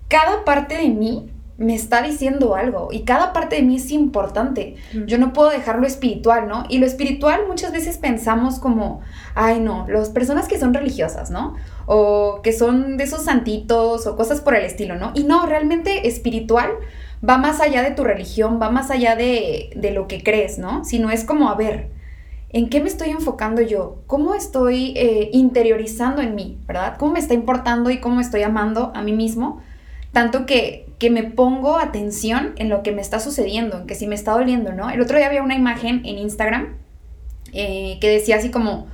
cada 0.08 0.44
parte 0.44 0.76
de 0.76 0.88
mí 0.88 1.30
me 1.58 1.74
está 1.74 2.02
diciendo 2.02 2.54
algo 2.54 2.88
y 2.92 3.00
cada 3.00 3.32
parte 3.32 3.56
de 3.56 3.62
mí 3.62 3.76
es 3.76 3.90
importante. 3.90 4.76
Yo 5.06 5.18
no 5.18 5.32
puedo 5.32 5.50
dejar 5.50 5.80
lo 5.80 5.88
espiritual, 5.88 6.46
¿no? 6.46 6.64
Y 6.68 6.78
lo 6.78 6.86
espiritual 6.86 7.40
muchas 7.48 7.72
veces 7.72 7.98
pensamos 7.98 8.60
como, 8.60 9.00
ay 9.34 9.58
no, 9.58 9.84
las 9.88 10.10
personas 10.10 10.46
que 10.46 10.58
son 10.58 10.72
religiosas, 10.72 11.32
¿no? 11.32 11.56
O 11.86 12.42
que 12.44 12.52
son 12.52 12.96
de 12.96 13.04
esos 13.04 13.24
santitos 13.24 14.06
o 14.06 14.16
cosas 14.16 14.40
por 14.40 14.54
el 14.54 14.64
estilo, 14.64 14.94
¿no? 14.94 15.10
Y 15.14 15.24
no, 15.24 15.46
realmente 15.46 16.06
espiritual 16.06 16.70
va 17.28 17.38
más 17.38 17.60
allá 17.60 17.82
de 17.82 17.90
tu 17.90 18.04
religión, 18.04 18.60
va 18.62 18.70
más 18.70 18.92
allá 18.92 19.16
de, 19.16 19.70
de 19.74 19.90
lo 19.90 20.06
que 20.06 20.22
crees, 20.22 20.58
¿no? 20.58 20.84
Sino 20.84 21.10
es 21.10 21.24
como, 21.24 21.50
a 21.50 21.56
ver, 21.56 21.90
¿en 22.50 22.68
qué 22.68 22.80
me 22.80 22.88
estoy 22.88 23.10
enfocando 23.10 23.62
yo? 23.62 24.02
¿Cómo 24.06 24.34
estoy 24.34 24.94
eh, 24.96 25.30
interiorizando 25.32 26.22
en 26.22 26.34
mí, 26.34 26.58
verdad? 26.66 26.96
¿Cómo 26.98 27.12
me 27.12 27.18
está 27.18 27.34
importando 27.34 27.90
y 27.90 27.98
cómo 27.98 28.20
estoy 28.20 28.42
amando 28.42 28.92
a 28.94 29.02
mí 29.02 29.12
mismo? 29.12 29.62
Tanto 30.12 30.46
que 30.46 30.88
que 30.98 31.10
me 31.10 31.22
pongo 31.22 31.78
atención 31.78 32.54
en 32.56 32.68
lo 32.68 32.82
que 32.82 32.92
me 32.92 33.00
está 33.00 33.20
sucediendo, 33.20 33.78
en 33.78 33.86
que 33.86 33.94
si 33.94 34.06
me 34.06 34.16
está 34.16 34.32
doliendo, 34.32 34.72
¿no? 34.72 34.90
El 34.90 35.00
otro 35.00 35.16
día 35.16 35.26
había 35.26 35.42
una 35.42 35.54
imagen 35.54 36.02
en 36.04 36.18
Instagram 36.18 36.76
eh, 37.52 37.98
que 38.00 38.08
decía 38.08 38.36
así 38.36 38.50
como, 38.50 38.88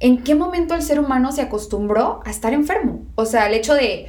¿en 0.00 0.24
qué 0.24 0.34
momento 0.34 0.74
el 0.74 0.82
ser 0.82 0.98
humano 0.98 1.30
se 1.30 1.42
acostumbró 1.42 2.20
a 2.24 2.30
estar 2.30 2.52
enfermo? 2.52 3.02
O 3.14 3.24
sea, 3.24 3.46
el 3.46 3.54
hecho 3.54 3.74
de 3.74 4.06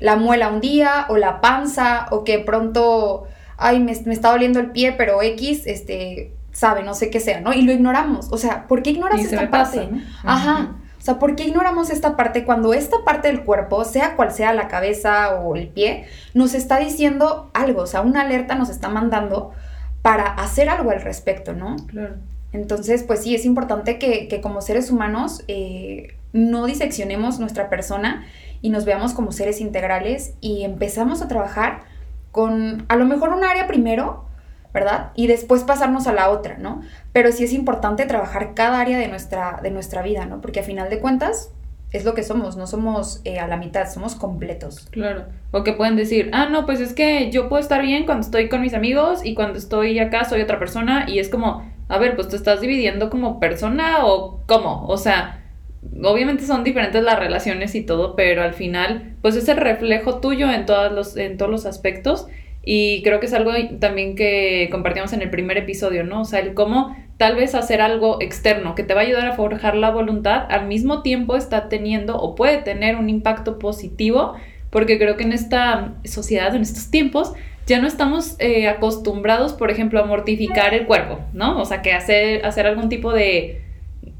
la 0.00 0.16
muela 0.16 0.48
un 0.48 0.60
día 0.60 1.06
o 1.08 1.16
la 1.16 1.40
panza 1.40 2.08
o 2.10 2.24
que 2.24 2.40
pronto, 2.40 3.28
ay, 3.56 3.78
me, 3.78 3.94
me 4.04 4.12
está 4.12 4.32
doliendo 4.32 4.58
el 4.58 4.72
pie, 4.72 4.92
pero 4.92 5.22
X, 5.22 5.62
este, 5.66 6.32
sabe, 6.52 6.82
no 6.82 6.94
sé 6.94 7.10
qué 7.10 7.20
sea, 7.20 7.40
¿no? 7.40 7.52
Y 7.52 7.62
lo 7.62 7.72
ignoramos. 7.72 8.28
O 8.30 8.38
sea, 8.38 8.66
¿por 8.68 8.82
qué 8.82 8.90
ignoras 8.90 9.20
esta 9.20 9.50
parte? 9.50 9.88
Ajá. 10.22 10.76
O 10.98 11.04
sea, 11.04 11.18
¿por 11.18 11.34
qué 11.34 11.44
ignoramos 11.44 11.90
esta 11.90 12.16
parte 12.16 12.44
cuando 12.44 12.74
esta 12.74 12.98
parte 13.04 13.26
del 13.26 13.42
cuerpo, 13.42 13.84
sea 13.84 14.14
cual 14.14 14.30
sea 14.30 14.52
la 14.52 14.68
cabeza 14.68 15.34
o 15.40 15.56
el 15.56 15.68
pie, 15.68 16.06
nos 16.32 16.54
está 16.54 16.78
diciendo 16.78 17.50
algo? 17.54 17.82
O 17.82 17.86
sea, 17.86 18.02
una 18.02 18.20
alerta 18.20 18.54
nos 18.54 18.70
está 18.70 18.88
mandando 18.88 19.50
para 20.02 20.26
hacer 20.26 20.68
algo 20.68 20.90
al 20.90 21.00
respecto, 21.00 21.54
¿no? 21.54 21.76
Claro. 21.86 22.14
Entonces, 22.52 23.02
pues 23.02 23.22
sí, 23.22 23.34
es 23.34 23.44
importante 23.44 23.98
que, 23.98 24.40
como 24.42 24.60
seres 24.60 24.90
humanos 24.90 25.42
eh, 25.48 26.16
no 26.32 26.66
diseccionemos 26.66 27.40
nuestra 27.40 27.68
persona 27.68 28.24
y 28.60 28.70
nos 28.70 28.84
veamos 28.84 29.14
como 29.14 29.32
seres 29.32 29.60
integrales 29.60 30.34
y 30.40 30.62
empezamos 30.62 31.22
a 31.22 31.28
trabajar 31.28 31.80
con 32.30 32.84
a 32.88 32.96
lo 32.96 33.06
mejor 33.06 33.30
un 33.30 33.42
área 33.42 33.66
primero, 33.66 34.24
¿verdad? 34.72 35.10
Y 35.14 35.26
después 35.26 35.64
pasarnos 35.64 36.06
a 36.06 36.12
la 36.12 36.30
otra, 36.30 36.56
¿no? 36.58 36.82
Pero 37.12 37.30
sí 37.32 37.44
es 37.44 37.52
importante 37.52 38.06
trabajar 38.06 38.54
cada 38.54 38.80
área 38.80 38.98
de 38.98 39.08
nuestra, 39.08 39.60
de 39.62 39.70
nuestra 39.70 40.02
vida, 40.02 40.26
¿no? 40.26 40.40
Porque 40.40 40.60
a 40.60 40.62
final 40.62 40.88
de 40.88 40.98
cuentas 40.98 41.50
es 41.92 42.06
lo 42.06 42.14
que 42.14 42.22
somos, 42.22 42.56
no 42.56 42.66
somos 42.66 43.20
eh, 43.24 43.38
a 43.38 43.46
la 43.46 43.58
mitad, 43.58 43.90
somos 43.90 44.14
completos. 44.14 44.88
Claro. 44.90 45.26
O 45.50 45.62
que 45.62 45.74
pueden 45.74 45.96
decir, 45.96 46.30
ah, 46.32 46.48
no, 46.50 46.64
pues 46.64 46.80
es 46.80 46.94
que 46.94 47.30
yo 47.30 47.50
puedo 47.50 47.60
estar 47.60 47.82
bien 47.82 48.06
cuando 48.06 48.24
estoy 48.24 48.48
con 48.48 48.62
mis 48.62 48.72
amigos 48.72 49.24
y 49.24 49.34
cuando 49.34 49.58
estoy 49.58 49.98
acá 49.98 50.24
soy 50.24 50.40
otra 50.40 50.58
persona 50.58 51.04
y 51.06 51.18
es 51.18 51.28
como, 51.28 51.70
a 51.88 51.98
ver, 51.98 52.16
pues 52.16 52.28
te 52.28 52.36
estás 52.36 52.62
dividiendo 52.62 53.10
como 53.10 53.38
persona 53.40 54.06
o 54.06 54.40
cómo, 54.46 54.86
o 54.86 54.96
sea... 54.96 55.38
Obviamente 56.04 56.46
son 56.46 56.62
diferentes 56.62 57.02
las 57.02 57.18
relaciones 57.18 57.74
y 57.74 57.82
todo, 57.82 58.14
pero 58.14 58.44
al 58.44 58.54
final, 58.54 59.16
pues 59.20 59.34
es 59.34 59.48
el 59.48 59.56
reflejo 59.56 60.20
tuyo 60.20 60.48
en, 60.48 60.64
todos 60.64 60.92
los, 60.92 61.16
en 61.16 61.36
todos 61.36 61.50
los 61.50 61.66
aspectos 61.66 62.28
y 62.64 63.02
creo 63.02 63.18
que 63.18 63.26
es 63.26 63.34
algo 63.34 63.52
también 63.80 64.14
que 64.14 64.68
compartimos 64.70 65.12
en 65.12 65.22
el 65.22 65.30
primer 65.30 65.58
episodio, 65.58 66.04
¿no? 66.04 66.20
O 66.20 66.24
sea, 66.24 66.38
el 66.40 66.54
cómo 66.54 66.96
tal 67.16 67.34
vez 67.36 67.54
hacer 67.54 67.80
algo 67.80 68.20
externo 68.20 68.74
que 68.74 68.84
te 68.84 68.94
va 68.94 69.00
a 69.00 69.04
ayudar 69.04 69.26
a 69.26 69.34
forjar 69.34 69.74
la 69.74 69.90
voluntad, 69.90 70.46
al 70.48 70.66
mismo 70.66 71.02
tiempo 71.02 71.36
está 71.36 71.68
teniendo 71.68 72.16
o 72.16 72.34
puede 72.34 72.58
tener 72.58 72.96
un 72.96 73.10
impacto 73.10 73.58
positivo, 73.58 74.34
porque 74.70 74.98
creo 74.98 75.16
que 75.16 75.24
en 75.24 75.32
esta 75.32 75.94
sociedad, 76.04 76.54
en 76.54 76.62
estos 76.62 76.90
tiempos, 76.90 77.32
ya 77.66 77.80
no 77.80 77.86
estamos 77.86 78.36
eh, 78.38 78.68
acostumbrados, 78.68 79.52
por 79.52 79.70
ejemplo, 79.70 80.00
a 80.00 80.06
mortificar 80.06 80.74
el 80.74 80.86
cuerpo, 80.86 81.20
¿no? 81.32 81.60
O 81.60 81.64
sea, 81.64 81.82
que 81.82 81.92
hacer, 81.92 82.44
hacer 82.46 82.66
algún 82.66 82.88
tipo 82.88 83.12
de, 83.12 83.62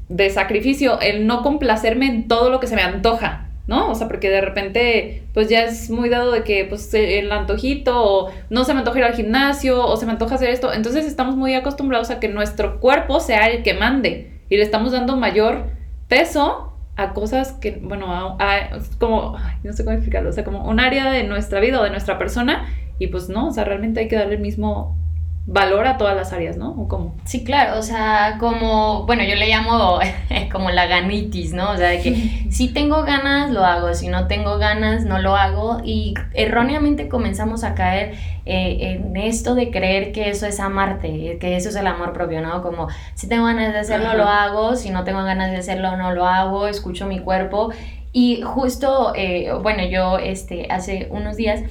de 0.09 0.29
sacrificio, 0.29 0.99
el 0.99 1.27
no 1.27 1.43
complacerme 1.43 2.07
en 2.07 2.27
todo 2.27 2.49
lo 2.49 2.59
que 2.59 2.67
se 2.67 2.75
me 2.75 2.81
antoja, 2.81 3.49
¿no? 3.67 3.89
O 3.91 3.95
sea, 3.95 4.07
porque 4.07 4.29
de 4.29 4.41
repente, 4.41 5.23
pues 5.33 5.49
ya 5.49 5.63
es 5.63 5.89
muy 5.89 6.09
dado 6.09 6.31
de 6.31 6.43
que, 6.43 6.65
pues, 6.65 6.93
el 6.93 7.31
antojito, 7.31 8.03
o 8.03 8.31
no 8.49 8.65
se 8.65 8.73
me 8.73 8.79
antoja 8.79 8.99
ir 8.99 9.05
al 9.05 9.13
gimnasio, 9.13 9.85
o 9.85 9.95
se 9.97 10.05
me 10.05 10.11
antoja 10.11 10.35
hacer 10.35 10.49
esto. 10.49 10.73
Entonces 10.73 11.05
estamos 11.05 11.35
muy 11.35 11.53
acostumbrados 11.53 12.09
a 12.09 12.19
que 12.19 12.27
nuestro 12.27 12.79
cuerpo 12.79 13.19
sea 13.19 13.47
el 13.47 13.63
que 13.63 13.73
mande, 13.73 14.41
y 14.49 14.57
le 14.57 14.63
estamos 14.63 14.91
dando 14.91 15.15
mayor 15.15 15.65
peso 16.07 16.73
a 16.95 17.13
cosas 17.13 17.53
que, 17.53 17.79
bueno, 17.81 18.37
a, 18.39 18.69
como, 18.99 19.37
no 19.63 19.73
sé 19.73 19.83
cómo 19.83 19.95
explicarlo, 19.95 20.29
o 20.29 20.33
sea, 20.33 20.43
como 20.43 20.67
un 20.69 20.79
área 20.79 21.11
de 21.11 21.23
nuestra 21.23 21.59
vida 21.59 21.79
o 21.79 21.83
de 21.83 21.89
nuestra 21.89 22.17
persona, 22.19 22.67
y 22.99 23.07
pues 23.07 23.29
no, 23.29 23.47
o 23.47 23.51
sea, 23.51 23.63
realmente 23.63 24.01
hay 24.01 24.07
que 24.07 24.15
darle 24.15 24.35
el 24.35 24.41
mismo 24.41 24.95
valor 25.45 25.87
a 25.87 25.97
todas 25.97 26.15
las 26.15 26.31
áreas, 26.31 26.55
¿no? 26.55 26.71
¿O 26.71 26.87
cómo? 26.87 27.15
Sí, 27.25 27.43
claro, 27.43 27.77
o 27.77 27.81
sea, 27.81 28.37
como, 28.39 29.05
bueno, 29.05 29.23
yo 29.23 29.35
le 29.35 29.47
llamo 29.47 29.99
como 30.51 30.69
la 30.69 30.85
ganitis, 30.85 31.53
¿no? 31.53 31.71
O 31.71 31.77
sea, 31.77 31.89
de 31.89 32.01
que 32.01 32.47
si 32.49 32.69
tengo 32.69 33.03
ganas, 33.03 33.51
lo 33.51 33.65
hago, 33.65 33.93
si 33.93 34.07
no 34.07 34.27
tengo 34.27 34.57
ganas, 34.57 35.03
no 35.03 35.19
lo 35.19 35.35
hago, 35.35 35.81
y 35.83 36.13
erróneamente 36.33 37.09
comenzamos 37.09 37.65
a 37.65 37.75
caer 37.75 38.13
eh, 38.45 38.99
en 39.03 39.17
esto 39.17 39.53
de 39.53 39.69
creer 39.69 40.13
que 40.13 40.29
eso 40.29 40.45
es 40.45 40.61
amarte, 40.61 41.37
que 41.39 41.57
eso 41.57 41.69
es 41.69 41.75
el 41.75 41.87
amor 41.87 42.13
propio, 42.13 42.41
¿no? 42.41 42.61
Como, 42.61 42.87
si 43.15 43.27
tengo 43.27 43.45
ganas 43.45 43.73
de 43.73 43.79
hacerlo, 43.79 44.13
lo 44.13 44.29
hago, 44.29 44.77
si 44.77 44.91
no 44.91 45.03
tengo 45.03 45.23
ganas 45.23 45.51
de 45.51 45.57
hacerlo, 45.57 45.97
no 45.97 46.13
lo 46.13 46.25
hago, 46.25 46.67
escucho 46.67 47.05
mi 47.05 47.19
cuerpo, 47.19 47.71
y 48.13 48.43
justo, 48.43 49.11
eh, 49.15 49.51
bueno, 49.61 49.83
yo, 49.83 50.19
este, 50.19 50.67
hace 50.69 51.07
unos 51.09 51.35
días, 51.35 51.63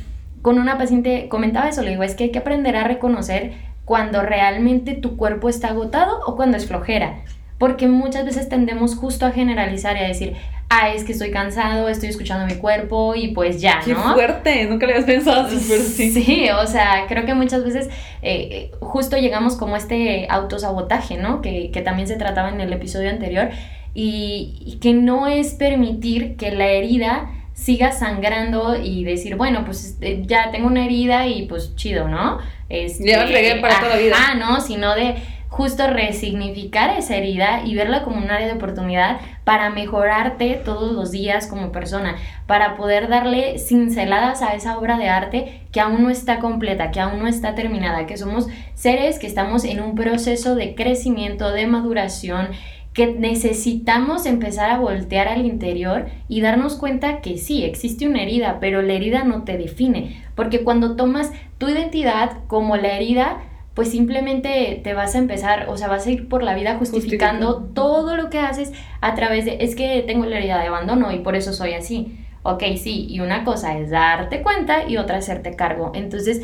con 0.42 0.58
una 0.58 0.76
paciente 0.76 1.28
comentaba 1.28 1.68
eso, 1.68 1.82
le 1.82 1.90
digo, 1.90 2.02
es 2.02 2.14
que 2.14 2.24
hay 2.24 2.30
que 2.30 2.40
aprender 2.40 2.76
a 2.76 2.84
reconocer 2.84 3.52
cuando 3.84 4.22
realmente 4.22 4.94
tu 4.94 5.16
cuerpo 5.16 5.48
está 5.48 5.68
agotado 5.68 6.20
o 6.26 6.36
cuando 6.36 6.56
es 6.56 6.66
flojera. 6.66 7.22
Porque 7.58 7.86
muchas 7.86 8.24
veces 8.24 8.48
tendemos 8.48 8.96
justo 8.96 9.24
a 9.24 9.30
generalizar 9.30 9.96
y 9.96 10.00
a 10.00 10.08
decir, 10.08 10.34
ah, 10.68 10.90
es 10.90 11.04
que 11.04 11.12
estoy 11.12 11.30
cansado, 11.30 11.88
estoy 11.88 12.08
escuchando 12.08 12.46
mi 12.46 12.58
cuerpo 12.58 13.14
y 13.14 13.28
pues 13.28 13.60
ya, 13.60 13.76
¿no? 13.76 13.84
Qué 13.84 13.94
fuerte, 13.94 14.64
nunca 14.64 14.86
le 14.86 14.94
habías 14.94 15.06
pensado 15.06 15.46
así, 15.46 15.64
pero 15.68 15.82
sí. 15.82 16.10
Sí, 16.10 16.48
o 16.50 16.66
sea, 16.66 17.04
creo 17.08 17.24
que 17.24 17.34
muchas 17.34 17.62
veces 17.62 17.88
eh, 18.22 18.72
justo 18.80 19.16
llegamos 19.16 19.54
como 19.54 19.76
este 19.76 20.26
autosabotaje, 20.28 21.18
¿no? 21.18 21.40
Que, 21.40 21.70
que 21.70 21.82
también 21.82 22.08
se 22.08 22.16
trataba 22.16 22.48
en 22.48 22.60
el 22.60 22.72
episodio 22.72 23.10
anterior 23.10 23.50
y, 23.94 24.60
y 24.64 24.78
que 24.80 24.94
no 24.94 25.28
es 25.28 25.54
permitir 25.54 26.36
que 26.36 26.50
la 26.50 26.66
herida 26.66 27.30
siga 27.62 27.92
sangrando 27.92 28.76
y 28.76 29.04
decir, 29.04 29.36
bueno, 29.36 29.64
pues 29.64 29.84
este, 29.84 30.22
ya 30.26 30.50
tengo 30.50 30.66
una 30.66 30.84
herida 30.84 31.28
y 31.28 31.46
pues 31.46 31.76
chido, 31.76 32.08
¿no? 32.08 32.38
Este, 32.68 33.06
ya 33.06 33.26
fregué 33.26 33.60
para 33.60 33.78
toda 33.78 33.90
la 33.90 34.02
vida. 34.02 34.16
Ah, 34.18 34.34
no, 34.34 34.60
sino 34.60 34.96
de 34.96 35.14
justo 35.48 35.86
resignificar 35.86 36.98
esa 36.98 37.14
herida 37.14 37.62
y 37.64 37.74
verla 37.74 38.02
como 38.02 38.16
un 38.16 38.30
área 38.30 38.46
de 38.46 38.54
oportunidad 38.54 39.20
para 39.44 39.68
mejorarte 39.70 40.54
todos 40.64 40.92
los 40.92 41.10
días 41.10 41.46
como 41.46 41.70
persona, 41.70 42.16
para 42.46 42.74
poder 42.74 43.08
darle 43.08 43.58
cinceladas 43.58 44.40
a 44.40 44.54
esa 44.54 44.78
obra 44.78 44.96
de 44.96 45.10
arte 45.10 45.60
que 45.70 45.80
aún 45.80 46.02
no 46.02 46.10
está 46.10 46.38
completa, 46.38 46.90
que 46.90 47.00
aún 47.00 47.18
no 47.18 47.28
está 47.28 47.54
terminada, 47.54 48.06
que 48.06 48.16
somos 48.16 48.48
seres 48.74 49.18
que 49.18 49.26
estamos 49.26 49.64
en 49.64 49.80
un 49.80 49.94
proceso 49.94 50.54
de 50.54 50.74
crecimiento, 50.74 51.52
de 51.52 51.66
maduración, 51.66 52.48
que 52.92 53.06
necesitamos 53.06 54.26
empezar 54.26 54.70
a 54.70 54.78
voltear 54.78 55.28
al 55.28 55.46
interior 55.46 56.06
y 56.28 56.40
darnos 56.42 56.76
cuenta 56.76 57.20
que 57.20 57.38
sí, 57.38 57.64
existe 57.64 58.06
una 58.06 58.22
herida, 58.22 58.58
pero 58.60 58.82
la 58.82 58.92
herida 58.92 59.24
no 59.24 59.44
te 59.44 59.56
define, 59.56 60.22
porque 60.34 60.62
cuando 60.62 60.94
tomas 60.94 61.32
tu 61.58 61.68
identidad 61.68 62.38
como 62.48 62.76
la 62.76 62.96
herida, 62.96 63.38
pues 63.74 63.90
simplemente 63.90 64.80
te 64.84 64.92
vas 64.92 65.14
a 65.14 65.18
empezar, 65.18 65.68
o 65.70 65.78
sea, 65.78 65.88
vas 65.88 66.06
a 66.06 66.10
ir 66.10 66.28
por 66.28 66.42
la 66.42 66.54
vida 66.54 66.76
justificando 66.76 67.70
todo 67.74 68.16
lo 68.16 68.28
que 68.28 68.38
haces 68.38 68.72
a 69.00 69.14
través 69.14 69.46
de, 69.46 69.58
es 69.60 69.74
que 69.74 70.02
tengo 70.06 70.26
la 70.26 70.36
herida 70.36 70.60
de 70.60 70.66
abandono 70.66 71.10
y 71.12 71.20
por 71.20 71.36
eso 71.36 71.52
soy 71.52 71.72
así. 71.72 72.18
Ok, 72.44 72.64
sí, 72.76 73.06
y 73.08 73.20
una 73.20 73.44
cosa 73.44 73.78
es 73.78 73.90
darte 73.90 74.42
cuenta 74.42 74.88
y 74.88 74.96
otra 74.96 75.18
hacerte 75.18 75.54
cargo. 75.54 75.92
Entonces, 75.94 76.42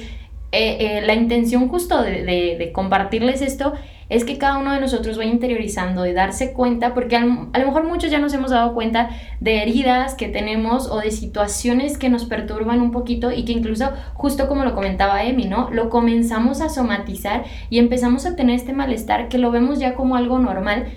eh, 0.53 0.77
eh, 0.81 1.03
la 1.05 1.15
intención 1.15 1.69
justo 1.69 2.01
de, 2.03 2.23
de, 2.23 2.73
compartirles 2.73 3.43
esto 3.43 3.75
es 4.09 4.25
que 4.25 4.39
cada 4.39 4.59
uno 4.59 4.73
de 4.73 4.81
nosotros 4.81 5.19
vaya 5.19 5.31
interiorizando 5.31 6.07
y 6.07 6.13
darse 6.13 6.53
cuenta, 6.53 6.95
porque 6.95 7.17
a, 7.17 7.21
lo 7.21 7.67
mejor 7.67 7.85
muchos 7.85 8.11
ya 8.11 8.19
nos 8.19 8.33
hemos 8.33 8.51
dado 8.51 8.75
cuenta 8.75 9.11
de 9.41 9.63
heridas 9.63 10.15
que 10.15 10.29
tenemos 10.29 10.91
o 10.91 10.99
de 11.01 11.11
situaciones 11.11 11.99
que 11.99 12.09
nos 12.09 12.25
perturban 12.25 12.81
un 12.81 12.91
poquito 12.91 13.31
y 13.31 13.45
que 13.45 13.53
incluso, 13.53 13.91
justo 14.15 14.49
como 14.49 14.65
lo 14.65 14.75
comentaba 14.75 15.23
Emi, 15.25 15.45
¿no? 15.45 15.71
Lo 15.71 15.91
comenzamos 15.91 16.61
a 16.61 16.69
somatizar 16.69 17.45
y 17.69 17.79
empezamos 17.79 18.25
a 18.25 18.35
tener 18.35 18.57
este 18.57 18.73
malestar 18.73 19.29
que 19.29 19.39
lo 19.39 19.51
vemos 19.51 19.79
ya 19.79 19.95
como 19.95 20.17
algo 20.17 20.39
normal, 20.39 20.93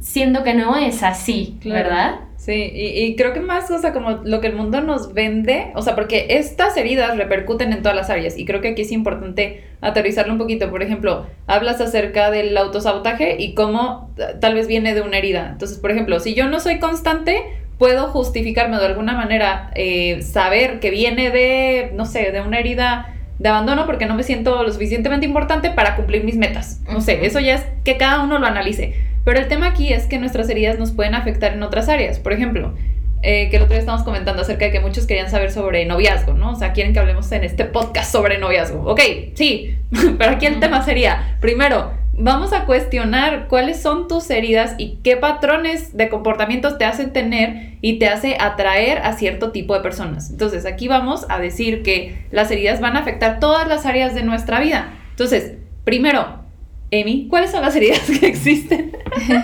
siendo 0.00 0.42
que 0.42 0.54
no 0.54 0.76
es 0.76 1.02
así, 1.02 1.58
¿verdad? 1.64 2.20
Sí, 2.46 2.70
y, 2.72 3.16
creo 3.16 3.32
que 3.32 3.40
más, 3.40 3.68
o 3.72 3.78
sea, 3.80 3.92
como 3.92 4.20
lo 4.22 4.40
que 4.40 4.46
el 4.46 4.54
mundo 4.54 4.80
nos 4.80 5.12
vende, 5.12 5.72
o 5.74 5.82
sea, 5.82 5.96
porque 5.96 6.26
estas 6.28 6.76
heridas 6.76 7.16
repercuten 7.16 7.72
en 7.72 7.82
todas 7.82 7.96
las 7.96 8.08
áreas 8.08 8.38
y 8.38 8.44
creo 8.44 8.60
que 8.60 8.68
aquí 8.68 8.82
es 8.82 8.92
importante 8.92 9.64
aterrizarlo 9.80 10.32
un 10.32 10.38
poquito. 10.38 10.70
Por 10.70 10.80
ejemplo, 10.80 11.26
hablas 11.48 11.80
acerca 11.80 12.30
del 12.30 12.56
autosabotaje 12.56 13.34
y 13.40 13.54
cómo 13.54 14.14
tal 14.40 14.54
vez 14.54 14.68
viene 14.68 14.94
de 14.94 15.00
una 15.00 15.18
herida. 15.18 15.48
Entonces, 15.50 15.78
por 15.78 15.90
ejemplo, 15.90 16.20
si 16.20 16.34
yo 16.34 16.46
no 16.46 16.60
soy 16.60 16.78
constante, 16.78 17.42
puedo 17.78 18.06
justificarme 18.10 18.78
de 18.78 18.86
alguna 18.86 19.14
manera, 19.14 19.72
eh, 19.74 20.22
saber 20.22 20.78
que 20.78 20.90
viene 20.90 21.32
de, 21.32 21.90
no 21.94 22.06
sé, 22.06 22.30
de 22.30 22.42
una 22.42 22.60
herida 22.60 23.12
de 23.40 23.48
abandono 23.48 23.86
porque 23.86 24.06
no 24.06 24.14
me 24.14 24.22
siento 24.22 24.62
lo 24.62 24.72
suficientemente 24.72 25.26
importante 25.26 25.70
para 25.70 25.96
cumplir 25.96 26.22
mis 26.22 26.36
metas. 26.36 26.80
No 26.88 27.00
sé, 27.00 27.26
eso 27.26 27.40
ya 27.40 27.56
es 27.56 27.64
que 27.82 27.96
cada 27.96 28.22
uno 28.22 28.38
lo 28.38 28.46
analice. 28.46 28.94
Pero 29.26 29.40
el 29.40 29.48
tema 29.48 29.66
aquí 29.66 29.92
es 29.92 30.06
que 30.06 30.20
nuestras 30.20 30.48
heridas 30.48 30.78
nos 30.78 30.92
pueden 30.92 31.16
afectar 31.16 31.52
en 31.52 31.64
otras 31.64 31.88
áreas. 31.88 32.20
Por 32.20 32.32
ejemplo, 32.32 32.74
eh, 33.22 33.50
que 33.50 33.56
el 33.56 33.62
otro 33.64 33.72
día 33.72 33.80
estamos 33.80 34.04
comentando 34.04 34.42
acerca 34.42 34.66
de 34.66 34.70
que 34.70 34.78
muchos 34.78 35.04
querían 35.04 35.28
saber 35.28 35.50
sobre 35.50 35.84
noviazgo, 35.84 36.34
¿no? 36.34 36.52
O 36.52 36.54
sea, 36.54 36.72
quieren 36.72 36.92
que 36.92 37.00
hablemos 37.00 37.32
en 37.32 37.42
este 37.42 37.64
podcast 37.64 38.12
sobre 38.12 38.38
noviazgo. 38.38 38.88
Ok, 38.88 39.00
sí, 39.34 39.78
pero 40.18 40.30
aquí 40.30 40.46
el 40.46 40.60
tema 40.60 40.80
sería, 40.84 41.38
primero, 41.40 41.90
vamos 42.12 42.52
a 42.52 42.66
cuestionar 42.66 43.48
cuáles 43.48 43.82
son 43.82 44.06
tus 44.06 44.30
heridas 44.30 44.76
y 44.78 45.00
qué 45.02 45.16
patrones 45.16 45.96
de 45.96 46.08
comportamientos 46.08 46.78
te 46.78 46.84
hacen 46.84 47.12
tener 47.12 47.78
y 47.80 47.98
te 47.98 48.06
hace 48.06 48.36
atraer 48.38 48.98
a 48.98 49.14
cierto 49.14 49.50
tipo 49.50 49.74
de 49.74 49.80
personas. 49.80 50.30
Entonces, 50.30 50.64
aquí 50.66 50.86
vamos 50.86 51.26
a 51.28 51.40
decir 51.40 51.82
que 51.82 52.26
las 52.30 52.48
heridas 52.52 52.80
van 52.80 52.96
a 52.96 53.00
afectar 53.00 53.40
todas 53.40 53.66
las 53.66 53.86
áreas 53.86 54.14
de 54.14 54.22
nuestra 54.22 54.60
vida. 54.60 54.94
Entonces, 55.10 55.54
primero, 55.82 56.45
Emi, 56.90 57.26
¿cuáles 57.28 57.50
son 57.50 57.62
las 57.62 57.74
heridas 57.74 58.00
que 58.20 58.26
existen? 58.26 58.96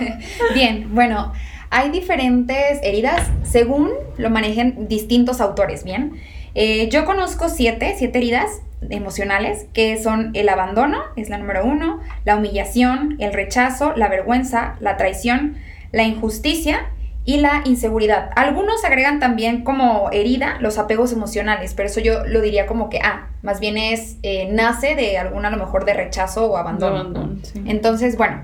Bien, 0.53 0.93
bueno, 0.93 1.33
hay 1.69 1.89
diferentes 1.89 2.79
heridas 2.83 3.29
según 3.43 3.89
lo 4.17 4.29
manejen 4.29 4.87
distintos 4.87 5.41
autores, 5.41 5.83
¿bien? 5.83 6.13
Eh, 6.55 6.89
yo 6.89 7.05
conozco 7.05 7.49
siete, 7.49 7.95
siete 7.97 8.19
heridas 8.19 8.61
emocionales, 8.89 9.65
que 9.73 10.01
son 10.01 10.31
el 10.33 10.49
abandono, 10.49 10.99
es 11.15 11.29
la 11.29 11.37
número 11.37 11.65
uno, 11.65 11.99
la 12.25 12.37
humillación, 12.37 13.15
el 13.19 13.33
rechazo, 13.33 13.93
la 13.95 14.07
vergüenza, 14.07 14.75
la 14.79 14.97
traición, 14.97 15.57
la 15.91 16.03
injusticia 16.03 16.89
y 17.25 17.37
la 17.37 17.61
inseguridad. 17.65 18.31
Algunos 18.35 18.83
agregan 18.83 19.19
también 19.19 19.63
como 19.63 20.09
herida 20.11 20.57
los 20.59 20.77
apegos 20.77 21.13
emocionales, 21.13 21.73
pero 21.73 21.87
eso 21.87 22.01
yo 22.01 22.25
lo 22.25 22.41
diría 22.41 22.65
como 22.65 22.89
que, 22.89 22.99
ah, 22.99 23.29
más 23.41 23.59
bien 23.59 23.77
es, 23.77 24.17
eh, 24.23 24.49
nace 24.51 24.95
de 24.95 25.17
alguna 25.17 25.47
a 25.47 25.51
lo 25.51 25.57
mejor 25.57 25.85
de 25.85 25.93
rechazo 25.93 26.51
o 26.51 26.57
abandono. 26.57 27.35
Entonces, 27.65 28.17
bueno, 28.17 28.43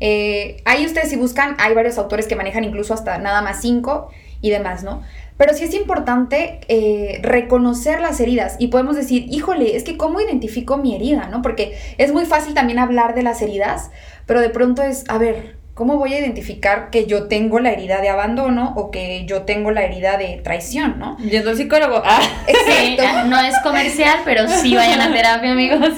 eh, 0.00 0.60
ahí 0.64 0.84
ustedes 0.84 1.10
si 1.10 1.16
buscan, 1.16 1.56
hay 1.58 1.74
varios 1.74 1.98
autores 1.98 2.26
que 2.26 2.36
manejan 2.36 2.64
incluso 2.64 2.94
hasta 2.94 3.18
nada 3.18 3.42
más 3.42 3.60
cinco 3.60 4.10
y 4.40 4.50
demás, 4.50 4.82
¿no? 4.82 5.02
Pero 5.36 5.52
sí 5.52 5.64
es 5.64 5.74
importante 5.74 6.60
eh, 6.68 7.20
reconocer 7.22 8.00
las 8.00 8.20
heridas 8.20 8.56
y 8.58 8.68
podemos 8.68 8.96
decir, 8.96 9.26
híjole, 9.30 9.76
es 9.76 9.84
que 9.84 9.96
cómo 9.96 10.20
identifico 10.20 10.78
mi 10.78 10.94
herida, 10.94 11.28
¿no? 11.28 11.42
Porque 11.42 11.78
es 11.98 12.12
muy 12.12 12.24
fácil 12.24 12.54
también 12.54 12.78
hablar 12.78 13.14
de 13.14 13.22
las 13.22 13.42
heridas, 13.42 13.90
pero 14.24 14.40
de 14.40 14.48
pronto 14.48 14.82
es, 14.82 15.04
a 15.08 15.18
ver, 15.18 15.56
¿Cómo 15.76 15.98
voy 15.98 16.14
a 16.14 16.20
identificar 16.20 16.88
que 16.88 17.04
yo 17.04 17.28
tengo 17.28 17.60
la 17.60 17.70
herida 17.70 18.00
de 18.00 18.08
abandono 18.08 18.72
o 18.76 18.90
que 18.90 19.26
yo 19.26 19.42
tengo 19.42 19.70
la 19.72 19.84
herida 19.84 20.16
de 20.16 20.40
traición, 20.42 20.98
no? 20.98 21.18
Yendo 21.18 21.50
al 21.50 21.58
psicólogo. 21.58 22.00
Ah. 22.02 22.18
Exacto. 22.46 23.28
no 23.28 23.38
es 23.38 23.54
comercial, 23.62 24.20
pero 24.24 24.48
sí 24.48 24.74
vayan 24.74 25.02
a 25.02 25.12
terapia, 25.12 25.52
amigos. 25.52 25.90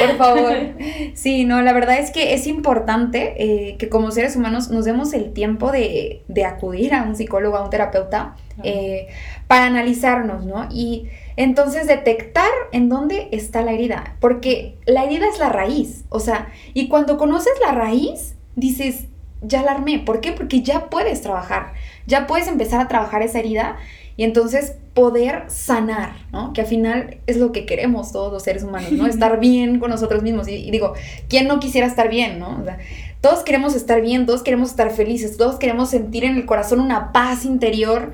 Por 0.00 0.16
favor. 0.16 0.56
Sí, 1.12 1.44
no, 1.44 1.60
la 1.60 1.74
verdad 1.74 1.98
es 1.98 2.10
que 2.10 2.32
es 2.32 2.46
importante 2.46 3.34
eh, 3.36 3.76
que 3.76 3.90
como 3.90 4.12
seres 4.12 4.34
humanos 4.34 4.70
nos 4.70 4.86
demos 4.86 5.12
el 5.12 5.34
tiempo 5.34 5.72
de, 5.72 6.22
acudir 6.46 6.94
a 6.94 7.02
un 7.02 7.14
psicólogo, 7.14 7.58
a 7.58 7.64
un 7.64 7.68
terapeuta, 7.68 8.34
eh, 8.62 9.08
para 9.46 9.66
analizarnos, 9.66 10.46
¿no? 10.46 10.68
Y 10.72 11.10
entonces 11.36 11.86
detectar 11.86 12.48
en 12.72 12.88
dónde 12.88 13.28
está 13.32 13.60
la 13.60 13.72
herida, 13.72 14.16
porque 14.20 14.78
la 14.86 15.04
herida 15.04 15.26
es 15.30 15.38
la 15.38 15.50
raíz, 15.50 16.06
o 16.08 16.18
sea, 16.18 16.48
y 16.72 16.88
cuando 16.88 17.18
conoces 17.18 17.52
la 17.60 17.72
raíz, 17.72 18.34
dices, 18.56 19.04
ya 19.42 19.62
la 19.62 19.72
armé. 19.72 19.98
¿Por 19.98 20.20
qué? 20.20 20.32
Porque 20.32 20.62
ya 20.62 20.90
puedes 20.90 21.22
trabajar, 21.22 21.72
ya 22.06 22.26
puedes 22.26 22.48
empezar 22.48 22.80
a 22.80 22.88
trabajar 22.88 23.22
esa 23.22 23.38
herida 23.38 23.76
y 24.16 24.24
entonces 24.24 24.74
poder 24.94 25.44
sanar, 25.46 26.14
¿no? 26.32 26.52
Que 26.52 26.62
al 26.62 26.66
final 26.66 27.18
es 27.28 27.36
lo 27.36 27.52
que 27.52 27.66
queremos 27.66 28.10
todos 28.10 28.32
los 28.32 28.42
seres 28.42 28.64
humanos, 28.64 28.90
¿no? 28.90 29.06
Estar 29.08 29.38
bien 29.38 29.78
con 29.78 29.90
nosotros 29.90 30.24
mismos. 30.24 30.48
Y, 30.48 30.70
digo, 30.72 30.94
¿quién 31.28 31.46
no 31.46 31.60
quisiera 31.60 31.86
estar 31.86 32.08
bien, 32.08 32.40
¿no? 32.40 32.58
O 32.60 32.64
sea, 32.64 32.78
todos 33.20 33.44
queremos 33.44 33.76
estar 33.76 34.00
bien, 34.00 34.26
todos 34.26 34.42
queremos 34.42 34.70
estar 34.70 34.90
felices, 34.90 35.36
todos 35.36 35.56
queremos 35.56 35.90
sentir 35.90 36.24
en 36.24 36.36
el 36.36 36.46
corazón 36.46 36.80
una 36.80 37.12
paz 37.12 37.44
interior 37.44 38.10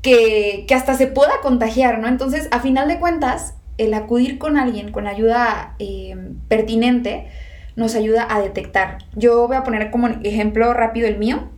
que, 0.00 0.66
hasta 0.74 0.94
se 0.94 1.08
pueda 1.08 1.40
contagiar, 1.42 1.98
¿no? 1.98 2.08
Entonces, 2.08 2.48
a 2.50 2.60
final 2.60 2.88
de 2.88 2.98
cuentas, 2.98 3.54
el 3.76 3.92
acudir 3.92 4.38
con 4.38 4.56
alguien 4.56 4.92
con 4.92 5.06
ayuda 5.06 5.74
eh, 5.78 6.16
pertinente, 6.48 7.26
nos 7.76 7.94
ayuda 7.94 8.26
a 8.28 8.40
detectar. 8.40 8.98
Yo 9.14 9.46
voy 9.46 9.56
a 9.56 9.64
poner 9.64 9.90
como 9.90 10.08
ejemplo 10.22 10.72
rápido 10.74 11.08
el 11.08 11.18
mío, 11.18 11.48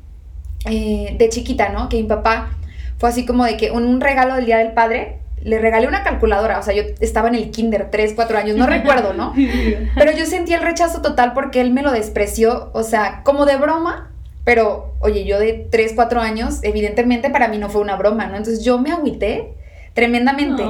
eh, 0.64 1.16
de 1.18 1.28
chiquita, 1.28 1.68
¿no? 1.68 1.88
Que 1.88 1.96
mi 1.96 2.08
papá 2.08 2.50
fue 2.98 3.08
así 3.08 3.26
como 3.26 3.44
de 3.44 3.56
que 3.56 3.70
un 3.70 4.00
regalo 4.00 4.34
del 4.34 4.46
Día 4.46 4.58
del 4.58 4.72
Padre, 4.72 5.18
le 5.42 5.58
regalé 5.58 5.86
una 5.86 6.02
calculadora, 6.02 6.58
o 6.58 6.62
sea, 6.62 6.74
yo 6.74 6.82
estaba 7.00 7.28
en 7.28 7.36
el 7.36 7.50
kinder, 7.50 7.88
3, 7.90 8.14
4 8.16 8.38
años, 8.38 8.56
no 8.56 8.66
recuerdo, 8.66 9.12
¿no? 9.12 9.32
Pero 9.94 10.10
yo 10.12 10.26
sentí 10.26 10.54
el 10.54 10.62
rechazo 10.62 11.02
total 11.02 11.34
porque 11.34 11.60
él 11.60 11.72
me 11.72 11.82
lo 11.82 11.92
despreció, 11.92 12.70
o 12.72 12.82
sea, 12.82 13.20
como 13.22 13.46
de 13.46 13.56
broma, 13.56 14.10
pero 14.44 14.94
oye, 15.00 15.24
yo 15.24 15.40
de 15.40 15.66
3, 15.70 15.92
4 15.96 16.20
años, 16.20 16.60
evidentemente 16.62 17.30
para 17.30 17.48
mí 17.48 17.58
no 17.58 17.68
fue 17.68 17.80
una 17.80 17.96
broma, 17.96 18.26
¿no? 18.26 18.36
Entonces 18.36 18.64
yo 18.64 18.78
me 18.78 18.92
agüité 18.92 19.54
tremendamente. 19.92 20.62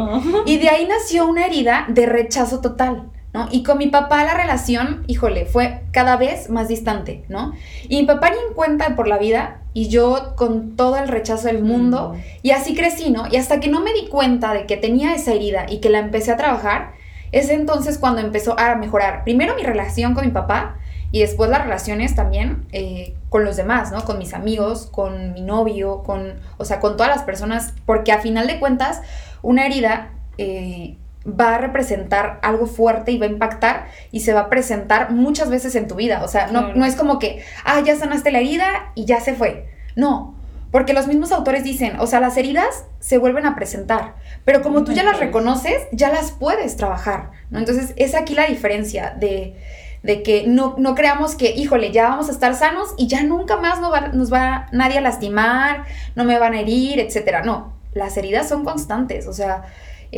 Y 0.46 0.56
de 0.56 0.70
ahí 0.70 0.86
nació 0.86 1.26
una 1.26 1.44
herida 1.44 1.84
de 1.88 2.06
rechazo 2.06 2.62
total. 2.62 3.10
Y 3.50 3.62
con 3.62 3.78
mi 3.78 3.88
papá 3.88 4.24
la 4.24 4.34
relación, 4.34 5.04
híjole, 5.06 5.46
fue 5.46 5.82
cada 5.92 6.16
vez 6.16 6.48
más 6.48 6.68
distante, 6.68 7.24
¿no? 7.28 7.52
Y 7.88 8.00
mi 8.00 8.06
papá 8.06 8.30
ni 8.30 8.36
en 8.36 8.54
cuenta 8.54 8.96
por 8.96 9.06
la 9.06 9.18
vida 9.18 9.60
y 9.74 9.88
yo 9.88 10.34
con 10.36 10.76
todo 10.76 10.96
el 10.96 11.08
rechazo 11.08 11.48
del 11.48 11.62
mundo 11.62 12.14
mm. 12.14 12.20
y 12.42 12.50
así 12.52 12.74
crecí, 12.74 13.10
¿no? 13.10 13.24
Y 13.30 13.36
hasta 13.36 13.60
que 13.60 13.68
no 13.68 13.80
me 13.80 13.92
di 13.92 14.08
cuenta 14.08 14.54
de 14.54 14.66
que 14.66 14.76
tenía 14.76 15.14
esa 15.14 15.32
herida 15.32 15.66
y 15.68 15.78
que 15.78 15.90
la 15.90 15.98
empecé 15.98 16.32
a 16.32 16.36
trabajar, 16.36 16.92
es 17.32 17.50
entonces 17.50 17.98
cuando 17.98 18.20
empezó 18.20 18.58
a 18.58 18.74
mejorar 18.76 19.24
primero 19.24 19.54
mi 19.54 19.62
relación 19.62 20.14
con 20.14 20.24
mi 20.24 20.32
papá 20.32 20.76
y 21.12 21.20
después 21.20 21.50
las 21.50 21.62
relaciones 21.62 22.14
también 22.14 22.66
eh, 22.72 23.14
con 23.28 23.44
los 23.44 23.56
demás, 23.56 23.92
¿no? 23.92 24.04
Con 24.04 24.18
mis 24.18 24.34
amigos, 24.34 24.86
con 24.86 25.34
mi 25.34 25.42
novio, 25.42 26.02
con, 26.02 26.34
o 26.56 26.64
sea, 26.64 26.80
con 26.80 26.96
todas 26.96 27.14
las 27.14 27.24
personas, 27.24 27.74
porque 27.84 28.12
a 28.12 28.20
final 28.20 28.46
de 28.46 28.58
cuentas, 28.58 29.02
una 29.42 29.66
herida... 29.66 30.12
Eh, 30.38 30.96
va 31.26 31.56
a 31.56 31.58
representar 31.58 32.38
algo 32.42 32.66
fuerte 32.66 33.12
y 33.12 33.18
va 33.18 33.26
a 33.26 33.30
impactar 33.30 33.88
y 34.12 34.20
se 34.20 34.32
va 34.32 34.40
a 34.40 34.48
presentar 34.48 35.10
muchas 35.10 35.50
veces 35.50 35.74
en 35.74 35.88
tu 35.88 35.96
vida. 35.96 36.22
O 36.24 36.28
sea, 36.28 36.48
no, 36.48 36.74
no 36.74 36.84
es 36.84 36.96
como 36.96 37.18
que, 37.18 37.42
ah, 37.64 37.80
ya 37.84 37.96
sanaste 37.96 38.30
la 38.30 38.38
herida 38.38 38.92
y 38.94 39.04
ya 39.04 39.20
se 39.20 39.34
fue. 39.34 39.68
No, 39.96 40.36
porque 40.70 40.92
los 40.92 41.06
mismos 41.06 41.32
autores 41.32 41.64
dicen, 41.64 41.98
o 42.00 42.06
sea, 42.06 42.20
las 42.20 42.36
heridas 42.36 42.84
se 42.98 43.18
vuelven 43.18 43.46
a 43.46 43.54
presentar, 43.54 44.14
pero 44.44 44.62
como 44.62 44.84
tú 44.84 44.92
ya 44.92 45.04
las 45.04 45.18
reconoces, 45.18 45.82
ya 45.92 46.10
las 46.10 46.32
puedes 46.32 46.76
trabajar, 46.76 47.30
¿no? 47.50 47.58
Entonces, 47.58 47.94
es 47.96 48.14
aquí 48.14 48.34
la 48.34 48.46
diferencia 48.46 49.14
de, 49.18 49.56
de 50.02 50.22
que 50.22 50.46
no, 50.46 50.74
no, 50.76 50.94
creamos 50.94 51.34
que, 51.34 51.50
híjole, 51.50 51.92
ya 51.92 52.08
vamos 52.08 52.28
a 52.28 52.32
estar 52.32 52.54
sanos 52.54 52.90
y 52.98 53.06
ya 53.06 53.22
nunca 53.22 53.56
más 53.56 53.80
va, 53.80 54.08
nos 54.08 54.32
va 54.32 54.66
nadie 54.72 54.98
a 54.98 55.00
lastimar, 55.00 55.84
no 56.14 56.24
me 56.24 56.38
van 56.38 56.52
a 56.52 56.60
herir, 56.60 57.00
etcétera. 57.00 57.42
No, 57.42 57.72
las 57.94 58.16
heridas 58.16 58.48
son 58.48 58.64
constantes, 58.64 59.26
o 59.28 59.32
sea, 59.32 59.64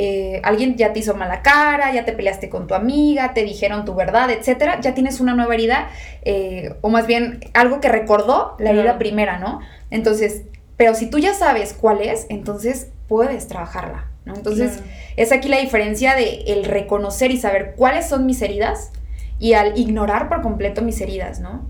eh, 0.00 0.40
alguien 0.44 0.76
ya 0.76 0.92
te 0.92 1.00
hizo 1.00 1.16
mala 1.16 1.42
cara, 1.42 1.92
ya 1.92 2.04
te 2.04 2.12
peleaste 2.12 2.48
con 2.48 2.68
tu 2.68 2.74
amiga, 2.76 3.34
te 3.34 3.42
dijeron 3.42 3.84
tu 3.84 3.96
verdad, 3.96 4.30
etcétera, 4.30 4.80
ya 4.80 4.94
tienes 4.94 5.18
una 5.18 5.34
nueva 5.34 5.52
herida, 5.52 5.88
eh, 6.22 6.72
o 6.82 6.88
más 6.88 7.08
bien 7.08 7.40
algo 7.52 7.80
que 7.80 7.88
recordó 7.88 8.54
la 8.61 8.70
herida 8.70 8.96
primera, 8.96 9.40
¿no? 9.40 9.58
Entonces, 9.90 10.42
pero 10.76 10.94
si 10.94 11.11
tú 11.11 11.18
ya 11.18 11.34
sabes 11.34 11.72
cuál 11.72 12.00
es, 12.00 12.26
entonces 12.28 12.92
puedes 13.08 13.48
trabajarla, 13.48 14.08
¿no? 14.24 14.37
Entonces, 14.37 14.84
es 15.16 15.32
aquí 15.32 15.48
la 15.48 15.58
diferencia 15.58 16.14
de 16.14 16.44
el 16.46 16.64
reconocer 16.64 17.32
y 17.32 17.37
saber 17.37 17.74
cuáles 17.76 18.08
son 18.08 18.24
mis 18.24 18.40
heridas 18.40 18.92
y 19.40 19.54
al 19.54 19.76
ignorar 19.76 20.28
por 20.28 20.42
completo 20.42 20.80
mis 20.80 21.00
heridas, 21.00 21.40
¿no? 21.40 21.68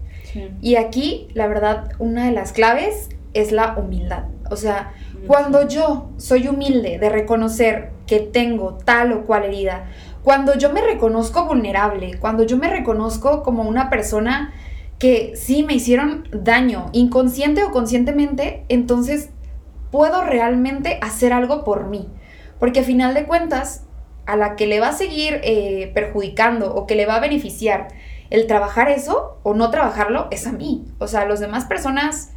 Y 0.60 0.76
aquí, 0.76 1.28
la 1.32 1.46
verdad, 1.46 1.92
una 1.98 2.26
de 2.26 2.32
las 2.32 2.52
claves 2.52 3.08
es 3.32 3.52
la 3.52 3.74
humildad. 3.78 4.24
O 4.50 4.56
sea, 4.56 4.92
cuando 5.26 5.66
yo 5.68 6.10
soy 6.16 6.48
humilde 6.48 6.98
de 6.98 7.08
reconocer 7.08 7.90
que 8.06 8.20
tengo 8.20 8.78
tal 8.84 9.12
o 9.12 9.26
cual 9.26 9.44
herida, 9.44 9.86
cuando 10.22 10.56
yo 10.56 10.72
me 10.72 10.80
reconozco 10.80 11.46
vulnerable, 11.46 12.18
cuando 12.18 12.42
yo 12.44 12.56
me 12.56 12.68
reconozco 12.68 13.42
como 13.42 13.62
una 13.62 13.90
persona 13.90 14.52
que 14.98 15.34
sí 15.36 15.62
me 15.62 15.74
hicieron 15.74 16.28
daño, 16.32 16.90
inconsciente 16.92 17.64
o 17.64 17.70
conscientemente, 17.70 18.64
entonces 18.68 19.30
puedo 19.90 20.24
realmente 20.24 20.98
hacer 21.02 21.32
algo 21.32 21.64
por 21.64 21.86
mí. 21.86 22.08
Porque 22.58 22.80
a 22.80 22.84
final 22.84 23.14
de 23.14 23.24
cuentas, 23.24 23.84
a 24.26 24.36
la 24.36 24.56
que 24.56 24.66
le 24.66 24.80
va 24.80 24.88
a 24.88 24.92
seguir 24.92 25.40
eh, 25.42 25.90
perjudicando 25.94 26.74
o 26.74 26.86
que 26.86 26.94
le 26.94 27.06
va 27.06 27.16
a 27.16 27.20
beneficiar 27.20 27.88
el 28.30 28.46
trabajar 28.46 28.90
eso 28.90 29.38
o 29.42 29.54
no 29.54 29.70
trabajarlo 29.70 30.28
es 30.30 30.46
a 30.46 30.52
mí. 30.52 30.84
O 30.98 31.06
sea, 31.06 31.22
a 31.22 31.26
las 31.26 31.40
demás 31.40 31.64
personas 31.64 32.32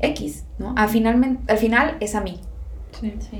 X, 0.00 0.44
¿no? 0.58 0.74
Al, 0.76 0.88
al 1.48 1.58
final 1.58 1.96
es 2.00 2.14
a 2.14 2.20
mí. 2.20 2.40
Sí, 3.00 3.12
sí. 3.18 3.38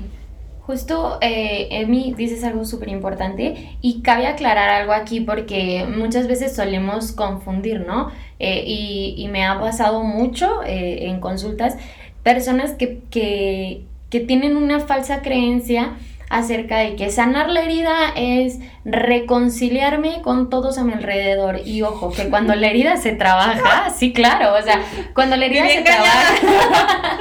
Justo, 0.67 1.17
eh, 1.21 1.69
Emi, 1.71 2.13
dices 2.17 2.43
algo 2.43 2.65
súper 2.65 2.89
importante 2.89 3.77
y 3.81 4.01
cabe 4.01 4.27
aclarar 4.27 4.67
algo 4.67 4.91
aquí 4.91 5.21
porque 5.21 5.85
muchas 5.85 6.27
veces 6.27 6.53
solemos 6.53 7.13
confundir, 7.13 7.85
¿no? 7.87 8.11
Eh, 8.39 8.65
y, 8.67 9.27
me 9.31 9.45
ha 9.45 9.57
pasado 9.61 10.03
mucho 10.03 10.61
eh, 10.63 11.07
en 11.07 11.21
consultas 11.21 11.77
personas 12.21 12.73
que, 12.73 12.99
que, 13.09 13.85
que 14.09 14.19
tienen 14.19 14.57
una 14.57 14.81
falsa 14.81 15.21
creencia 15.21 15.93
acerca 16.29 16.79
de 16.79 16.95
que 16.95 17.09
sanar 17.09 17.49
la 17.49 17.61
herida 17.61 18.11
es 18.15 18.59
reconciliarme 18.83 20.21
con 20.21 20.49
todos 20.49 20.77
a 20.77 20.83
mi 20.83 20.93
alrededor. 20.93 21.61
Y 21.65 21.81
ojo, 21.81 22.11
que 22.11 22.29
cuando 22.29 22.55
la 22.55 22.67
herida 22.67 22.97
se 22.97 23.13
trabaja, 23.13 23.89
sí, 23.89 24.13
claro, 24.13 24.55
o 24.55 24.61
sea, 24.61 24.81
cuando 25.13 25.35
la 25.35 25.45
herida 25.45 25.67
se 25.67 25.81
trabaja, 25.81 27.19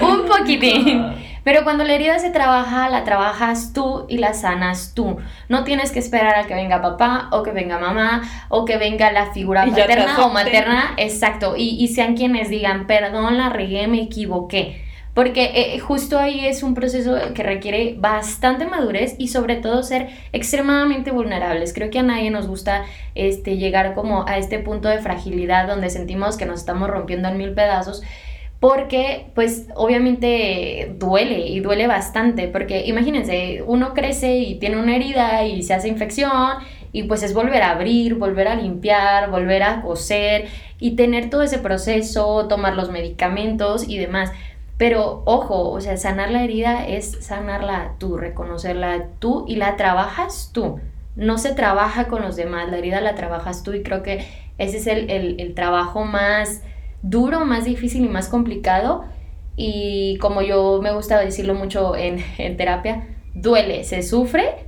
un 0.00 0.26
poquitín. 0.26 1.22
Pero 1.44 1.64
cuando 1.64 1.82
la 1.82 1.94
herida 1.94 2.20
se 2.20 2.30
trabaja, 2.30 2.88
la 2.88 3.02
trabajas 3.02 3.72
tú 3.72 4.06
y 4.08 4.18
la 4.18 4.32
sanas 4.32 4.92
tú. 4.94 5.16
No 5.48 5.64
tienes 5.64 5.90
que 5.90 5.98
esperar 5.98 6.36
a 6.36 6.46
que 6.46 6.54
venga 6.54 6.80
papá 6.80 7.28
o 7.32 7.42
que 7.42 7.50
venga 7.50 7.78
mamá 7.78 8.22
o 8.48 8.64
que 8.64 8.76
venga 8.76 9.10
la 9.10 9.32
figura 9.32 9.66
paterna 9.66 10.24
o 10.24 10.28
materna. 10.28 10.94
Exacto. 10.98 11.56
Y, 11.56 11.82
y 11.82 11.88
sean 11.88 12.16
quienes 12.16 12.48
digan, 12.48 12.86
perdón, 12.86 13.38
la 13.38 13.48
regué, 13.48 13.88
me 13.88 14.02
equivoqué. 14.02 14.91
Porque 15.14 15.50
eh, 15.54 15.78
justo 15.78 16.18
ahí 16.18 16.46
es 16.46 16.62
un 16.62 16.74
proceso 16.74 17.16
que 17.34 17.42
requiere 17.42 17.96
bastante 17.98 18.66
madurez 18.66 19.14
y 19.18 19.28
sobre 19.28 19.56
todo 19.56 19.82
ser 19.82 20.08
extremadamente 20.32 21.10
vulnerables. 21.10 21.74
Creo 21.74 21.90
que 21.90 21.98
a 21.98 22.02
nadie 22.02 22.30
nos 22.30 22.46
gusta 22.46 22.84
este, 23.14 23.58
llegar 23.58 23.94
como 23.94 24.26
a 24.26 24.38
este 24.38 24.58
punto 24.58 24.88
de 24.88 25.00
fragilidad 25.00 25.68
donde 25.68 25.90
sentimos 25.90 26.38
que 26.38 26.46
nos 26.46 26.60
estamos 26.60 26.88
rompiendo 26.88 27.28
en 27.28 27.36
mil 27.36 27.52
pedazos 27.52 28.02
porque 28.62 29.26
pues 29.34 29.66
obviamente 29.74 30.94
duele 30.96 31.48
y 31.48 31.58
duele 31.58 31.88
bastante, 31.88 32.46
porque 32.46 32.86
imagínense, 32.86 33.64
uno 33.66 33.92
crece 33.92 34.36
y 34.36 34.54
tiene 34.60 34.76
una 34.76 34.94
herida 34.94 35.44
y 35.44 35.64
se 35.64 35.74
hace 35.74 35.88
infección 35.88 36.58
y 36.92 37.02
pues 37.02 37.24
es 37.24 37.34
volver 37.34 37.62
a 37.64 37.72
abrir, 37.72 38.14
volver 38.14 38.46
a 38.46 38.54
limpiar, 38.54 39.32
volver 39.32 39.64
a 39.64 39.82
coser 39.82 40.44
y 40.78 40.92
tener 40.94 41.28
todo 41.28 41.42
ese 41.42 41.58
proceso, 41.58 42.46
tomar 42.46 42.76
los 42.76 42.88
medicamentos 42.88 43.88
y 43.88 43.98
demás. 43.98 44.30
Pero 44.82 45.22
ojo, 45.26 45.70
o 45.70 45.80
sea, 45.80 45.96
sanar 45.96 46.32
la 46.32 46.42
herida 46.42 46.88
es 46.88 47.12
sanarla 47.20 47.94
tú, 48.00 48.16
reconocerla 48.16 49.10
tú 49.20 49.44
y 49.46 49.54
la 49.54 49.76
trabajas 49.76 50.50
tú. 50.52 50.80
No 51.14 51.38
se 51.38 51.54
trabaja 51.54 52.08
con 52.08 52.20
los 52.20 52.34
demás, 52.34 52.68
la 52.68 52.78
herida 52.78 53.00
la 53.00 53.14
trabajas 53.14 53.62
tú 53.62 53.74
y 53.74 53.84
creo 53.84 54.02
que 54.02 54.26
ese 54.58 54.78
es 54.78 54.88
el, 54.88 55.54
trabajo 55.54 56.04
más 56.04 56.64
duro, 57.00 57.44
más 57.44 57.64
difícil 57.64 58.04
y 58.06 58.08
más 58.08 58.26
complicado. 58.26 59.04
Y 59.54 60.18
como 60.18 60.42
yo 60.42 60.80
me 60.82 60.92
gusta 60.92 61.20
decirlo 61.20 61.54
mucho 61.54 61.94
en, 61.94 62.18
terapia, 62.56 63.06
duele, 63.34 63.84
se 63.84 64.02
sufre, 64.02 64.66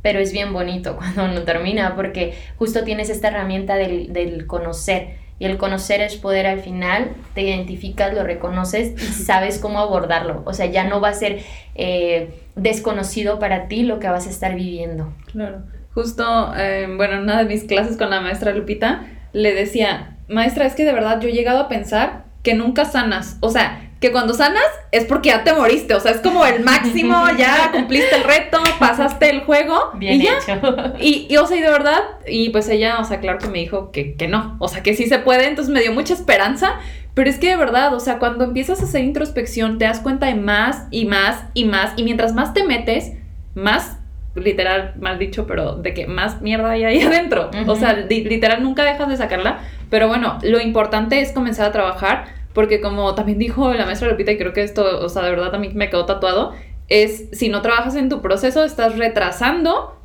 pero 0.00 0.18
es 0.18 0.32
bien 0.32 0.54
bonito 0.54 0.96
cuando 0.96 1.26
uno 1.26 1.42
termina 1.42 1.94
porque 1.94 2.32
justo 2.56 2.84
tienes 2.84 3.10
esta 3.10 3.28
herramienta 3.28 3.74
del, 3.74 4.14
del 4.14 4.46
conocer 4.46 5.20
y 5.42 5.44
el 5.44 5.56
conocer 5.56 6.00
es 6.02 6.14
poder 6.14 6.46
al 6.46 6.60
final, 6.60 7.10
te 7.34 7.42
identificas, 7.42 8.14
lo 8.14 8.22
reconoces 8.22 8.92
y 8.92 9.12
sabes 9.24 9.58
cómo 9.58 9.80
abordarlo. 9.80 10.44
O 10.46 10.52
sea, 10.52 10.66
ya 10.66 10.84
no 10.84 11.00
va 11.00 11.08
a 11.08 11.14
ser 11.14 11.40
eh, 11.74 12.44
desconocido 12.54 13.40
para 13.40 13.66
ti 13.66 13.82
lo 13.82 13.98
que 13.98 14.08
vas 14.08 14.28
a 14.28 14.30
estar 14.30 14.54
viviendo. 14.54 15.12
Claro. 15.32 15.64
Justo, 15.94 16.54
eh, 16.56 16.86
bueno, 16.96 17.14
en 17.14 17.22
una 17.22 17.38
de 17.38 17.46
mis 17.46 17.64
clases 17.64 17.96
con 17.96 18.10
la 18.10 18.20
maestra 18.20 18.52
Lupita, 18.52 19.04
le 19.32 19.52
decía, 19.52 20.16
maestra, 20.28 20.64
es 20.64 20.76
que 20.76 20.84
de 20.84 20.92
verdad 20.92 21.20
yo 21.20 21.28
he 21.28 21.32
llegado 21.32 21.58
a 21.58 21.68
pensar 21.68 22.22
que 22.44 22.54
nunca 22.54 22.84
sanas. 22.84 23.38
O 23.40 23.50
sea, 23.50 23.90
que 24.02 24.12
cuando 24.12 24.34
sanas 24.34 24.64
es 24.90 25.04
porque 25.04 25.30
ya 25.30 25.44
te 25.44 25.54
moriste, 25.54 25.94
o 25.94 26.00
sea, 26.00 26.10
es 26.10 26.18
como 26.18 26.44
el 26.44 26.62
máximo, 26.62 27.24
ya 27.38 27.70
cumpliste 27.72 28.16
el 28.16 28.24
reto, 28.24 28.58
pasaste 28.78 29.30
el 29.30 29.40
juego 29.42 29.92
Bien 29.94 30.20
y 30.20 30.26
hecho. 30.26 30.60
Y, 30.98 31.26
y, 31.30 31.36
o 31.38 31.46
sea, 31.46 31.56
y 31.56 31.60
de 31.60 31.70
verdad, 31.70 32.00
y 32.26 32.50
pues 32.50 32.68
ella, 32.68 32.98
o 32.98 33.04
sea, 33.04 33.20
claro 33.20 33.38
que 33.38 33.46
me 33.48 33.60
dijo 33.60 33.92
que, 33.92 34.14
que 34.14 34.26
no, 34.26 34.56
o 34.58 34.68
sea, 34.68 34.82
que 34.82 34.94
sí 34.94 35.06
se 35.06 35.20
puede, 35.20 35.46
entonces 35.46 35.72
me 35.72 35.80
dio 35.80 35.92
mucha 35.92 36.14
esperanza, 36.14 36.80
pero 37.14 37.30
es 37.30 37.38
que 37.38 37.48
de 37.50 37.56
verdad, 37.56 37.94
o 37.94 38.00
sea, 38.00 38.18
cuando 38.18 38.44
empiezas 38.44 38.80
a 38.80 38.84
hacer 38.84 39.04
introspección, 39.04 39.78
te 39.78 39.84
das 39.84 40.00
cuenta 40.00 40.26
de 40.26 40.34
más 40.34 40.88
y 40.90 41.06
más 41.06 41.44
y 41.54 41.64
más, 41.64 41.92
y 41.96 42.02
mientras 42.02 42.34
más 42.34 42.52
te 42.52 42.64
metes, 42.64 43.12
más 43.54 43.98
literal, 44.34 44.94
mal 44.98 45.18
dicho, 45.18 45.46
pero 45.46 45.76
de 45.76 45.94
que 45.94 46.06
más 46.06 46.42
mierda 46.42 46.70
hay 46.70 46.84
ahí 46.84 47.00
adentro. 47.02 47.50
O 47.66 47.76
sea, 47.76 47.92
literal 47.92 48.62
nunca 48.62 48.84
dejas 48.84 49.08
de 49.08 49.16
sacarla. 49.16 49.60
Pero 49.90 50.08
bueno, 50.08 50.38
lo 50.42 50.60
importante 50.60 51.20
es 51.20 51.32
comenzar 51.32 51.66
a 51.66 51.72
trabajar 51.72 52.41
porque 52.52 52.80
como 52.80 53.14
también 53.14 53.38
dijo 53.38 53.72
la 53.72 53.86
maestra 53.86 54.08
Lupita, 54.08 54.32
y 54.32 54.38
creo 54.38 54.52
que 54.52 54.62
esto, 54.62 55.00
o 55.04 55.08
sea, 55.08 55.22
de 55.22 55.30
verdad 55.30 55.50
también 55.50 55.76
me 55.76 55.90
quedó 55.90 56.06
tatuado, 56.06 56.52
es 56.88 57.28
si 57.32 57.48
no 57.48 57.62
trabajas 57.62 57.94
en 57.96 58.08
tu 58.08 58.20
proceso, 58.20 58.64
estás 58.64 58.98
retrasando, 58.98 59.96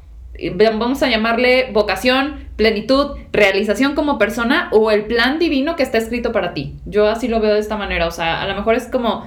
vamos 0.56 1.04
a 1.04 1.10
llamarle 1.10 1.70
vocación, 1.72 2.48
plenitud, 2.56 3.18
realización 3.32 3.96
como 3.96 4.18
persona 4.18 4.70
o 4.72 4.92
el 4.92 5.06
plan 5.06 5.40
divino 5.40 5.76
que 5.76 5.84
está 5.84 5.98
escrito 5.98 6.32
para 6.32 6.54
ti. 6.54 6.76
Yo 6.86 7.08
así 7.08 7.28
lo 7.28 7.40
veo 7.40 7.54
de 7.54 7.60
esta 7.60 7.76
manera, 7.78 8.08
o 8.08 8.12
sea, 8.12 8.42
a 8.42 8.48
lo 8.48 8.56
mejor 8.56 8.76
es 8.76 8.88
como... 8.88 9.26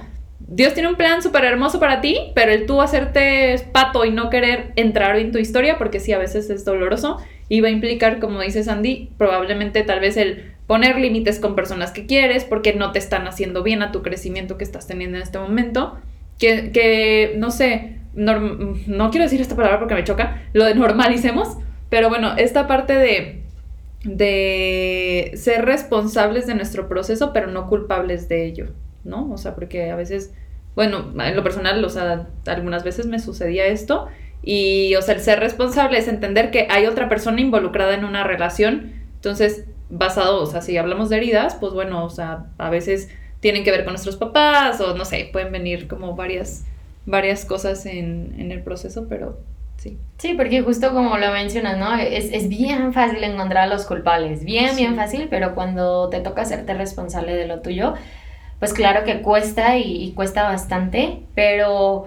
Dios 0.53 0.73
tiene 0.73 0.89
un 0.89 0.95
plan 0.95 1.21
súper 1.21 1.45
hermoso 1.45 1.79
para 1.79 2.01
ti, 2.01 2.17
pero 2.33 2.51
el 2.51 2.65
tú 2.65 2.81
hacerte 2.81 3.55
pato 3.71 4.03
y 4.05 4.11
no 4.11 4.29
querer 4.29 4.73
entrar 4.75 5.15
en 5.17 5.31
tu 5.31 5.37
historia, 5.37 5.77
porque 5.77 5.99
sí, 5.99 6.11
a 6.13 6.17
veces 6.17 6.49
es 6.49 6.65
doloroso, 6.65 7.19
y 7.51 7.59
va 7.59 7.67
a 7.67 7.71
implicar, 7.71 8.19
como 8.19 8.39
dice 8.39 8.63
Sandy, 8.63 9.09
probablemente 9.17 9.83
tal 9.83 9.99
vez 9.99 10.15
el 10.15 10.53
poner 10.67 10.97
límites 10.97 11.37
con 11.37 11.53
personas 11.53 11.91
que 11.91 12.05
quieres 12.05 12.45
porque 12.45 12.71
no 12.71 12.93
te 12.93 12.99
están 12.99 13.27
haciendo 13.27 13.61
bien 13.61 13.81
a 13.81 13.91
tu 13.91 14.01
crecimiento 14.01 14.57
que 14.57 14.63
estás 14.63 14.87
teniendo 14.87 15.17
en 15.17 15.23
este 15.23 15.37
momento. 15.37 15.99
Que, 16.39 16.71
que 16.71 17.33
no 17.35 17.51
sé, 17.51 17.97
no 18.13 19.11
quiero 19.11 19.25
decir 19.25 19.41
esta 19.41 19.57
palabra 19.57 19.79
porque 19.79 19.95
me 19.95 20.05
choca, 20.05 20.43
lo 20.53 20.63
de 20.63 20.75
normalicemos, 20.75 21.57
pero 21.89 22.07
bueno, 22.07 22.37
esta 22.37 22.67
parte 22.67 22.93
de, 22.93 23.43
de 24.05 25.33
ser 25.35 25.65
responsables 25.65 26.47
de 26.47 26.55
nuestro 26.55 26.87
proceso, 26.87 27.33
pero 27.33 27.47
no 27.47 27.67
culpables 27.67 28.29
de 28.29 28.45
ello, 28.45 28.67
¿no? 29.03 29.29
O 29.29 29.37
sea, 29.37 29.55
porque 29.55 29.91
a 29.91 29.97
veces, 29.97 30.33
bueno, 30.73 31.11
en 31.21 31.35
lo 31.35 31.43
personal, 31.43 31.83
o 31.83 31.89
sea, 31.89 32.29
algunas 32.45 32.85
veces 32.85 33.07
me 33.07 33.19
sucedía 33.19 33.65
esto. 33.65 34.07
Y, 34.43 34.95
o 34.95 35.01
sea, 35.01 35.15
el 35.15 35.21
ser 35.21 35.39
responsable 35.39 35.97
es 35.97 36.07
entender 36.07 36.51
que 36.51 36.67
hay 36.69 36.85
otra 36.85 37.09
persona 37.09 37.41
involucrada 37.41 37.93
en 37.93 38.05
una 38.05 38.23
relación. 38.23 38.93
Entonces, 39.15 39.65
basado, 39.89 40.41
o 40.41 40.45
sea, 40.45 40.61
si 40.61 40.77
hablamos 40.77 41.09
de 41.09 41.17
heridas, 41.17 41.55
pues 41.55 41.73
bueno, 41.73 42.05
o 42.05 42.09
sea, 42.09 42.45
a 42.57 42.69
veces 42.69 43.09
tienen 43.39 43.63
que 43.63 43.71
ver 43.71 43.83
con 43.83 43.93
nuestros 43.93 44.17
papás 44.17 44.79
o 44.81 44.95
no 44.95 45.05
sé, 45.05 45.29
pueden 45.31 45.51
venir 45.51 45.87
como 45.87 46.15
varias, 46.15 46.65
varias 47.05 47.45
cosas 47.45 47.85
en, 47.85 48.35
en 48.37 48.51
el 48.51 48.61
proceso, 48.61 49.07
pero 49.09 49.37
sí. 49.77 49.97
Sí, 50.17 50.33
porque 50.35 50.61
justo 50.61 50.93
como 50.93 51.17
lo 51.17 51.31
mencionas, 51.31 51.77
¿no? 51.77 51.95
Es, 51.95 52.31
es 52.31 52.47
bien 52.49 52.93
fácil 52.93 53.23
encontrar 53.23 53.65
a 53.65 53.73
los 53.73 53.85
culpables, 53.85 54.43
bien, 54.43 54.75
bien 54.75 54.95
fácil, 54.95 55.27
pero 55.29 55.55
cuando 55.55 56.09
te 56.09 56.19
toca 56.19 56.43
hacerte 56.43 56.73
responsable 56.73 57.35
de 57.35 57.47
lo 57.47 57.61
tuyo, 57.61 57.95
pues 58.61 58.73
claro 58.73 59.03
que 59.03 59.23
cuesta 59.23 59.79
y, 59.79 60.11
cuesta 60.11 60.43
bastante, 60.43 61.23
pero 61.33 62.05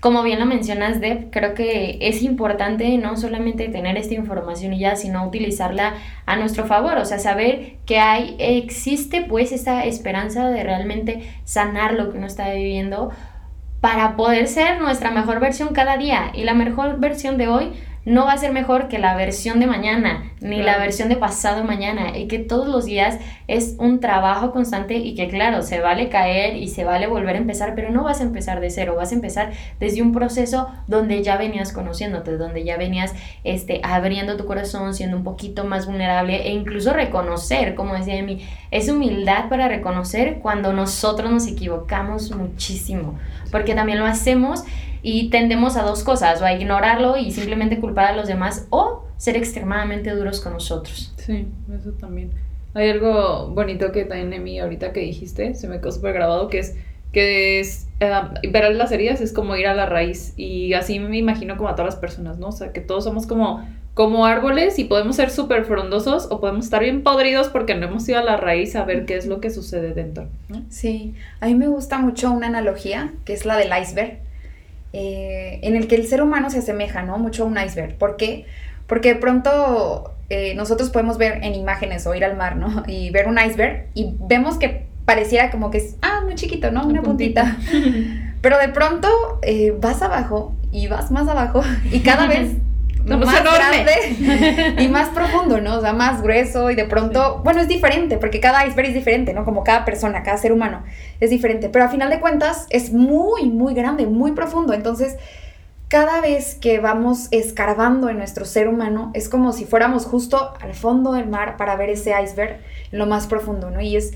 como 0.00 0.22
bien 0.22 0.38
lo 0.38 0.46
mencionas, 0.46 1.00
Deb, 1.00 1.30
creo 1.30 1.54
que 1.54 1.98
es 2.00 2.22
importante 2.22 2.96
no 2.98 3.16
solamente 3.16 3.68
tener 3.68 3.96
esta 3.96 4.14
información 4.14 4.72
y 4.74 4.80
ya, 4.80 4.94
sino 4.94 5.26
utilizarla 5.26 5.94
a 6.26 6.36
nuestro 6.36 6.66
favor, 6.66 6.98
o 6.98 7.04
sea, 7.04 7.18
saber 7.18 7.76
que 7.86 7.98
hay, 7.98 8.36
existe 8.38 9.22
pues 9.22 9.52
esta 9.52 9.84
esperanza 9.84 10.50
de 10.50 10.62
realmente 10.62 11.28
sanar 11.44 11.94
lo 11.94 12.10
que 12.10 12.18
uno 12.18 12.26
está 12.26 12.50
viviendo 12.50 13.10
para 13.80 14.16
poder 14.16 14.48
ser 14.48 14.80
nuestra 14.80 15.10
mejor 15.10 15.40
versión 15.40 15.72
cada 15.72 15.96
día. 15.96 16.32
Y 16.34 16.44
la 16.44 16.54
mejor 16.54 16.98
versión 16.98 17.38
de 17.38 17.48
hoy 17.48 17.72
no 18.06 18.24
va 18.24 18.32
a 18.34 18.38
ser 18.38 18.52
mejor 18.52 18.86
que 18.86 19.00
la 19.00 19.16
versión 19.16 19.58
de 19.58 19.66
mañana, 19.66 20.32
ni 20.40 20.62
la 20.62 20.78
versión 20.78 21.08
de 21.08 21.16
pasado 21.16 21.64
mañana, 21.64 22.16
y 22.16 22.28
que 22.28 22.38
todos 22.38 22.68
los 22.68 22.84
días 22.84 23.18
es 23.48 23.74
un 23.80 23.98
trabajo 23.98 24.52
constante 24.52 24.94
y 24.94 25.16
que 25.16 25.28
claro, 25.28 25.62
se 25.62 25.80
vale 25.80 26.08
caer 26.08 26.54
y 26.56 26.68
se 26.68 26.84
vale 26.84 27.08
volver 27.08 27.34
a 27.34 27.38
empezar, 27.38 27.74
pero 27.74 27.90
no 27.90 28.04
vas 28.04 28.20
a 28.20 28.22
empezar 28.22 28.60
de 28.60 28.70
cero, 28.70 28.94
vas 28.96 29.10
a 29.10 29.16
empezar 29.16 29.50
desde 29.80 30.02
un 30.02 30.12
proceso 30.12 30.68
donde 30.86 31.24
ya 31.24 31.36
venías 31.36 31.72
conociéndote, 31.72 32.36
donde 32.36 32.62
ya 32.62 32.76
venías 32.76 33.12
este, 33.42 33.80
abriendo 33.82 34.36
tu 34.36 34.46
corazón, 34.46 34.94
siendo 34.94 35.16
un 35.16 35.24
poquito 35.24 35.64
más 35.64 35.86
vulnerable 35.86 36.46
e 36.46 36.52
incluso 36.52 36.92
reconocer, 36.92 37.74
como 37.74 37.94
decía 37.94 38.14
Emi, 38.14 38.46
es 38.70 38.88
humildad 38.88 39.48
para 39.48 39.66
reconocer 39.66 40.38
cuando 40.38 40.72
nosotros 40.72 41.28
nos 41.32 41.48
equivocamos 41.48 42.30
muchísimo, 42.36 43.18
porque 43.50 43.74
también 43.74 43.98
lo 43.98 44.06
hacemos 44.06 44.62
y 45.08 45.30
tendemos 45.30 45.76
a 45.76 45.84
dos 45.84 46.02
cosas, 46.02 46.42
o 46.42 46.44
a 46.44 46.52
ignorarlo 46.52 47.16
y 47.16 47.30
simplemente 47.30 47.78
culpar 47.78 48.06
a 48.06 48.16
los 48.16 48.26
demás 48.26 48.66
o 48.70 49.04
ser 49.18 49.36
extremadamente 49.36 50.10
duros 50.10 50.40
con 50.40 50.54
nosotros. 50.54 51.14
Sí, 51.16 51.46
eso 51.72 51.92
también. 51.92 52.32
Hay 52.74 52.90
algo 52.90 53.52
bonito 53.54 53.92
que 53.92 54.04
también 54.04 54.32
en 54.32 54.42
mí 54.42 54.58
ahorita 54.58 54.92
que 54.92 54.98
dijiste, 54.98 55.54
se 55.54 55.68
me 55.68 55.78
quedó 55.78 55.92
súper 55.92 56.12
grabado, 56.12 56.48
que 56.48 56.58
es 56.58 56.74
que 57.12 57.60
es 57.60 57.86
uh, 58.00 58.50
ver 58.50 58.74
las 58.74 58.90
heridas 58.90 59.20
es 59.20 59.32
como 59.32 59.54
ir 59.54 59.68
a 59.68 59.74
la 59.74 59.86
raíz 59.86 60.34
y 60.36 60.74
así 60.74 60.98
me 60.98 61.16
imagino 61.16 61.56
como 61.56 61.68
a 61.68 61.76
todas 61.76 61.94
las 61.94 62.00
personas, 62.00 62.38
¿no? 62.38 62.48
O 62.48 62.52
sea, 62.52 62.72
que 62.72 62.80
todos 62.80 63.04
somos 63.04 63.28
como 63.28 63.64
como 63.94 64.26
árboles 64.26 64.78
y 64.80 64.84
podemos 64.84 65.14
ser 65.14 65.30
súper 65.30 65.64
frondosos 65.66 66.26
o 66.32 66.40
podemos 66.40 66.64
estar 66.64 66.82
bien 66.82 67.04
podridos 67.04 67.48
porque 67.48 67.76
no 67.76 67.86
hemos 67.86 68.06
ido 68.08 68.18
a 68.18 68.24
la 68.24 68.36
raíz 68.36 68.74
a 68.74 68.84
ver 68.84 69.06
qué 69.06 69.16
es 69.16 69.26
lo 69.26 69.40
que 69.40 69.50
sucede 69.50 69.94
dentro. 69.94 70.26
¿no? 70.48 70.62
Sí, 70.68 71.14
a 71.40 71.46
mí 71.46 71.54
me 71.54 71.68
gusta 71.68 71.98
mucho 71.98 72.32
una 72.32 72.48
analogía 72.48 73.14
que 73.24 73.32
es 73.34 73.46
la 73.46 73.56
del 73.56 73.70
iceberg. 73.80 74.25
Eh, 74.92 75.60
en 75.62 75.76
el 75.76 75.88
que 75.88 75.96
el 75.96 76.06
ser 76.06 76.22
humano 76.22 76.50
se 76.50 76.58
asemeja, 76.58 77.02
¿no? 77.02 77.18
Mucho 77.18 77.44
a 77.44 77.46
un 77.46 77.58
iceberg. 77.58 77.96
¿Por 77.96 78.16
qué? 78.16 78.46
Porque 78.86 79.14
de 79.14 79.20
pronto 79.20 80.14
eh, 80.28 80.54
nosotros 80.54 80.90
podemos 80.90 81.18
ver 81.18 81.44
en 81.44 81.54
imágenes 81.54 82.06
o 82.06 82.14
ir 82.14 82.24
al 82.24 82.36
mar, 82.36 82.56
¿no? 82.56 82.82
Y 82.88 83.10
ver 83.10 83.28
un 83.28 83.38
iceberg 83.38 83.86
y 83.94 84.14
vemos 84.20 84.58
que 84.58 84.86
pareciera 85.04 85.50
como 85.50 85.70
que 85.70 85.78
es, 85.78 85.96
ah, 86.02 86.22
muy 86.24 86.34
chiquito, 86.34 86.70
¿no? 86.70 86.86
Una, 86.86 87.02
puntita. 87.02 87.56
Pero 88.40 88.58
de 88.58 88.68
pronto 88.68 89.08
eh, 89.42 89.74
vas 89.80 90.02
abajo 90.02 90.54
y 90.72 90.88
vas 90.88 91.10
más 91.10 91.28
abajo 91.28 91.62
y 91.92 92.00
cada 92.00 92.26
vez 92.26 92.56
más 93.06 93.42
grande 93.42 94.76
y 94.82 94.88
más 94.88 95.10
profundo, 95.10 95.60
¿no? 95.60 95.78
O 95.78 95.80
sea, 95.80 95.92
más 95.92 96.22
grueso 96.22 96.70
y 96.70 96.74
de 96.74 96.84
pronto, 96.84 97.40
bueno, 97.44 97.60
es 97.60 97.68
diferente, 97.68 98.18
porque 98.18 98.40
cada 98.40 98.66
iceberg 98.66 98.88
es 98.88 98.94
diferente, 98.94 99.32
¿no? 99.32 99.44
Como 99.44 99.64
cada 99.64 99.84
persona, 99.84 100.22
cada 100.22 100.38
ser 100.38 100.52
humano 100.52 100.82
es 101.20 101.30
diferente, 101.30 101.68
pero 101.68 101.84
a 101.84 101.88
final 101.88 102.10
de 102.10 102.20
cuentas 102.20 102.66
es 102.70 102.92
muy, 102.92 103.44
muy 103.48 103.74
grande, 103.74 104.06
muy 104.06 104.32
profundo. 104.32 104.72
Entonces, 104.72 105.16
cada 105.88 106.20
vez 106.20 106.56
que 106.56 106.80
vamos 106.80 107.28
escarbando 107.30 108.08
en 108.08 108.18
nuestro 108.18 108.44
ser 108.44 108.68
humano, 108.68 109.12
es 109.14 109.28
como 109.28 109.52
si 109.52 109.64
fuéramos 109.64 110.04
justo 110.04 110.54
al 110.60 110.74
fondo 110.74 111.12
del 111.12 111.28
mar 111.28 111.56
para 111.56 111.76
ver 111.76 111.90
ese 111.90 112.12
iceberg 112.20 112.58
en 112.90 112.98
lo 112.98 113.06
más 113.06 113.26
profundo, 113.26 113.70
¿no? 113.70 113.80
Y 113.80 113.96
es... 113.96 114.12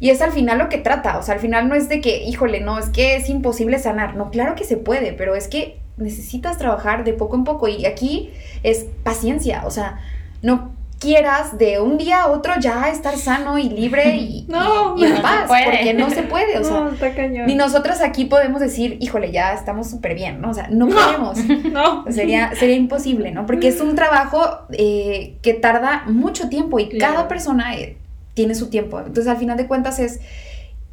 Y 0.00 0.10
es 0.10 0.20
al 0.20 0.32
final 0.32 0.58
lo 0.58 0.68
que 0.68 0.78
trata, 0.78 1.16
o 1.16 1.22
sea, 1.22 1.34
al 1.34 1.40
final 1.40 1.68
no 1.68 1.76
es 1.76 1.88
de 1.88 2.00
que, 2.00 2.24
híjole, 2.24 2.60
no, 2.60 2.76
es 2.76 2.88
que 2.88 3.14
es 3.14 3.28
imposible 3.28 3.78
sanar, 3.78 4.16
no, 4.16 4.32
claro 4.32 4.56
que 4.56 4.64
se 4.64 4.76
puede, 4.76 5.12
pero 5.12 5.36
es 5.36 5.46
que 5.46 5.76
necesitas 5.96 6.58
trabajar 6.58 7.04
de 7.04 7.12
poco 7.12 7.36
en 7.36 7.44
poco 7.44 7.68
y 7.68 7.86
aquí 7.86 8.30
es 8.62 8.86
paciencia, 9.02 9.62
o 9.66 9.70
sea, 9.70 10.00
no 10.42 10.72
quieras 11.02 11.58
de 11.58 11.80
un 11.80 11.98
día 11.98 12.22
a 12.22 12.26
otro 12.28 12.52
ya 12.60 12.88
estar 12.88 13.16
sano 13.16 13.58
y 13.58 13.68
libre 13.68 14.16
y, 14.16 14.46
no, 14.48 14.96
en 15.04 15.20
paz, 15.20 15.48
porque 15.48 15.94
no 15.94 16.08
se 16.10 16.22
puede, 16.22 16.58
o 16.58 16.64
sea, 16.64 16.80
no, 16.80 17.46
ni 17.46 17.56
nosotros 17.56 18.00
aquí 18.00 18.26
podemos 18.26 18.60
decir, 18.60 18.98
híjole, 19.00 19.32
ya 19.32 19.52
estamos 19.52 19.90
súper 19.90 20.14
bien, 20.14 20.40
¿no? 20.40 20.50
O 20.50 20.54
sea, 20.54 20.68
no, 20.70 20.88
podemos, 20.88 21.38
no. 21.72 22.04
Sería, 22.08 22.54
sería 22.54 22.76
imposible, 22.76 23.32
¿no? 23.32 23.46
Porque 23.46 23.68
es 23.68 23.80
un 23.80 23.96
trabajo 23.96 24.44
eh, 24.70 25.38
que 25.42 25.54
tarda 25.54 26.04
mucho 26.06 26.48
tiempo 26.48 26.78
y 26.78 26.96
cada 26.98 27.26
persona 27.26 27.74
eh, 27.74 27.96
tiene 28.34 28.54
su 28.54 28.70
tiempo, 28.70 29.00
entonces 29.00 29.26
al 29.26 29.38
final 29.38 29.56
de 29.56 29.66
cuentas 29.66 29.98
es 29.98 30.20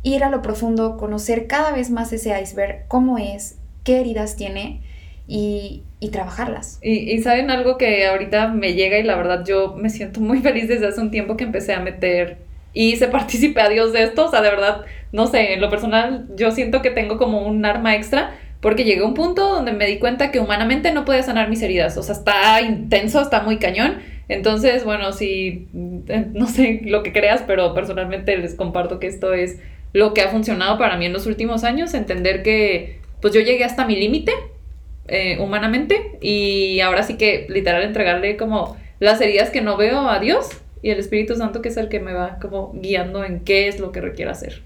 ir 0.02 0.24
a 0.24 0.30
lo 0.32 0.42
profundo, 0.42 0.98
conocer 0.98 1.46
cada 1.46 1.72
vez 1.72 1.92
más 1.92 2.12
ese 2.14 2.40
iceberg, 2.42 2.88
cómo 2.88 3.20
es, 3.20 3.58
qué 3.84 4.00
heridas 4.00 4.36
tiene, 4.36 4.82
y, 5.30 5.84
trabajarlas. 6.12 6.80
Y, 6.82 7.22
saben 7.22 7.52
algo 7.52 7.78
que 7.78 8.08
ahorita 8.08 8.48
me 8.48 8.74
llega 8.74 8.98
y 8.98 9.04
la 9.04 9.16
verdad 9.16 9.46
yo 9.46 9.76
me 9.78 9.90
siento 9.90 10.20
muy 10.20 10.40
feliz 10.42 10.68
desde 10.68 10.88
hace 10.88 11.00
un 11.00 11.12
tiempo 11.12 11.38
que 11.38 11.44
empecé 11.44 11.74
a 11.74 11.80
meter 11.80 12.38
y 12.74 12.96
se 12.98 13.08
participe 13.08 13.62
a 13.62 13.70
Dios 13.70 13.94
de 13.94 14.04
esto, 14.04 14.26
o 14.26 14.32
sea, 14.32 14.42
de 14.42 14.50
verdad, 14.50 14.86
no 15.12 15.28
sé, 15.28 15.54
en 15.54 15.62
lo 15.62 15.70
personal 15.70 16.28
yo 16.36 16.52
siento 16.52 16.82
que 16.82 16.92
tengo 16.92 17.18
como 17.18 17.46
un 17.46 17.64
arma 17.66 17.96
extra 17.96 18.32
porque 18.60 18.84
llegué 18.84 19.02
a 19.02 19.06
un 19.06 19.14
punto 19.14 19.54
donde 19.54 19.72
me 19.72 19.86
di 19.86 20.00
cuenta 20.00 20.32
que 20.32 20.40
humanamente 20.40 20.92
no 20.92 21.06
podía 21.06 21.24
sanar 21.24 21.50
mis 21.50 21.62
heridas, 21.62 21.98
o 21.98 22.04
sea, 22.04 22.16
está 22.16 22.62
intenso, 22.62 23.22
está 23.22 23.42
muy 23.42 23.58
cañón. 23.58 24.00
Entonces, 24.28 24.84
bueno, 24.84 25.12
si 25.12 25.68
no 25.74 26.48
sé 26.48 26.82
lo 26.84 27.02
que 27.02 27.14
creas, 27.14 27.44
pero 27.48 27.74
personalmente 27.74 28.38
les 28.38 28.54
comparto 28.54 29.00
que 29.00 29.08
esto 29.08 29.34
es 29.34 29.60
lo 29.94 30.14
que 30.14 30.22
ha 30.22 30.28
funcionado 30.28 30.78
para 30.78 30.98
mí 30.98 31.06
en 31.08 31.14
los 31.14 31.26
últimos 31.26 31.64
años, 31.64 31.96
entender 31.96 32.44
que 32.44 33.00
pues 33.22 33.34
yo 33.34 33.42
llegué 33.42 33.64
hasta 33.64 33.86
mi 33.86 33.96
límite 33.96 34.32
eh, 35.10 35.38
humanamente 35.40 36.18
y 36.22 36.80
ahora 36.82 37.04
sí 37.04 37.18
que 37.18 37.46
literal 37.50 37.84
entregarle 37.84 38.38
como 38.38 38.78
las 39.00 39.20
heridas 39.22 39.50
que 39.50 39.62
no 39.62 39.78
veo 39.78 40.10
a 40.10 40.20
Dios 40.20 40.50
y 40.82 40.92
el 40.92 41.00
Espíritu 41.00 41.36
Santo 41.36 41.62
que 41.62 41.70
es 41.70 41.78
el 41.78 41.90
que 41.90 42.00
me 42.00 42.14
va 42.14 42.38
como 42.40 42.72
guiando 42.74 43.24
en 43.24 43.42
qué 43.42 43.68
es 43.68 43.80
lo 43.80 43.92
que 43.92 44.02
requiero 44.02 44.32
hacer. 44.32 44.62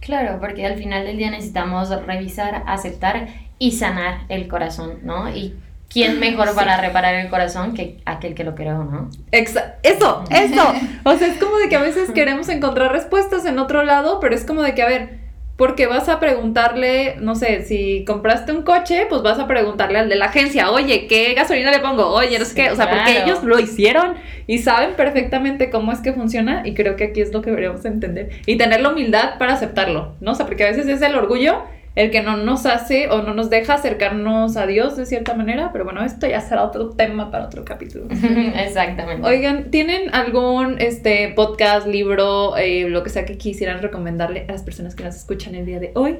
Claro, 0.00 0.38
porque 0.40 0.64
al 0.64 0.76
final 0.76 1.04
del 1.04 1.16
día 1.16 1.30
necesitamos 1.30 1.90
revisar, 2.06 2.62
aceptar 2.66 3.28
y 3.58 3.72
sanar 3.72 4.20
el 4.28 4.46
corazón, 4.46 5.00
¿no? 5.02 5.28
Y 5.34 5.54
quién 5.88 6.20
mejor 6.20 6.54
para 6.54 6.80
reparar 6.80 7.14
el 7.14 7.28
corazón 7.28 7.74
que 7.74 7.98
aquel 8.04 8.34
que 8.34 8.44
lo 8.44 8.54
creó, 8.54 8.84
¿no? 8.84 9.10
eso, 9.32 9.60
eso. 9.82 10.24
O 11.04 11.16
sea, 11.16 11.28
es 11.28 11.38
como 11.38 11.56
de 11.56 11.68
que 11.68 11.76
a 11.76 11.82
veces 11.82 12.10
queremos 12.10 12.48
encontrar 12.48 12.92
respuestas 12.92 13.44
en 13.46 13.58
otro 13.58 13.82
lado, 13.82 14.20
pero 14.20 14.34
es 14.34 14.44
como 14.44 14.62
de 14.62 14.74
que, 14.74 14.82
a 14.82 14.86
ver, 14.86 15.25
porque 15.56 15.86
vas 15.86 16.08
a 16.08 16.20
preguntarle, 16.20 17.16
no 17.20 17.34
sé, 17.34 17.64
si 17.64 18.04
compraste 18.04 18.52
un 18.52 18.62
coche, 18.62 19.06
pues 19.08 19.22
vas 19.22 19.38
a 19.38 19.46
preguntarle 19.46 19.98
al 19.98 20.08
de 20.08 20.16
la 20.16 20.26
agencia, 20.26 20.70
oye, 20.70 21.06
¿qué 21.06 21.32
gasolina 21.34 21.70
le 21.70 21.78
pongo? 21.78 22.08
Oye, 22.08 22.38
no 22.38 22.44
sé 22.44 22.54
qué, 22.54 22.70
o 22.70 22.76
sea, 22.76 22.90
porque 22.90 23.22
ellos 23.22 23.42
lo 23.42 23.58
hicieron 23.58 24.14
y 24.46 24.58
saben 24.58 24.94
perfectamente 24.94 25.70
cómo 25.70 25.92
es 25.92 26.00
que 26.00 26.12
funciona 26.12 26.62
y 26.64 26.74
creo 26.74 26.96
que 26.96 27.04
aquí 27.04 27.22
es 27.22 27.32
lo 27.32 27.40
que 27.40 27.50
deberíamos 27.50 27.84
entender 27.86 28.30
y 28.44 28.56
tener 28.56 28.82
la 28.82 28.90
humildad 28.90 29.38
para 29.38 29.54
aceptarlo, 29.54 30.14
¿no? 30.20 30.32
O 30.32 30.34
sea, 30.34 30.46
porque 30.46 30.64
a 30.64 30.68
veces 30.68 30.86
es 30.88 31.00
el 31.00 31.14
orgullo 31.14 31.62
el 31.96 32.10
que 32.10 32.22
no 32.22 32.36
nos 32.36 32.66
hace 32.66 33.08
o 33.08 33.22
no 33.22 33.34
nos 33.34 33.50
deja 33.50 33.74
acercarnos 33.74 34.56
a 34.58 34.66
Dios 34.66 34.96
de 34.96 35.06
cierta 35.06 35.34
manera, 35.34 35.70
pero 35.72 35.84
bueno, 35.84 36.04
esto 36.04 36.26
ya 36.28 36.42
será 36.42 36.62
otro 36.62 36.90
tema 36.90 37.30
para 37.30 37.46
otro 37.46 37.64
capítulo. 37.64 38.06
Exactamente. 38.10 39.26
Oigan, 39.26 39.70
¿tienen 39.70 40.14
algún 40.14 40.76
este 40.78 41.32
podcast, 41.34 41.86
libro, 41.86 42.56
eh, 42.58 42.88
lo 42.88 43.02
que 43.02 43.08
sea 43.08 43.24
que 43.24 43.38
quisieran 43.38 43.80
recomendarle 43.80 44.44
a 44.46 44.52
las 44.52 44.62
personas 44.62 44.94
que 44.94 45.04
nos 45.04 45.16
escuchan 45.16 45.54
el 45.54 45.64
día 45.64 45.80
de 45.80 45.92
hoy? 45.94 46.18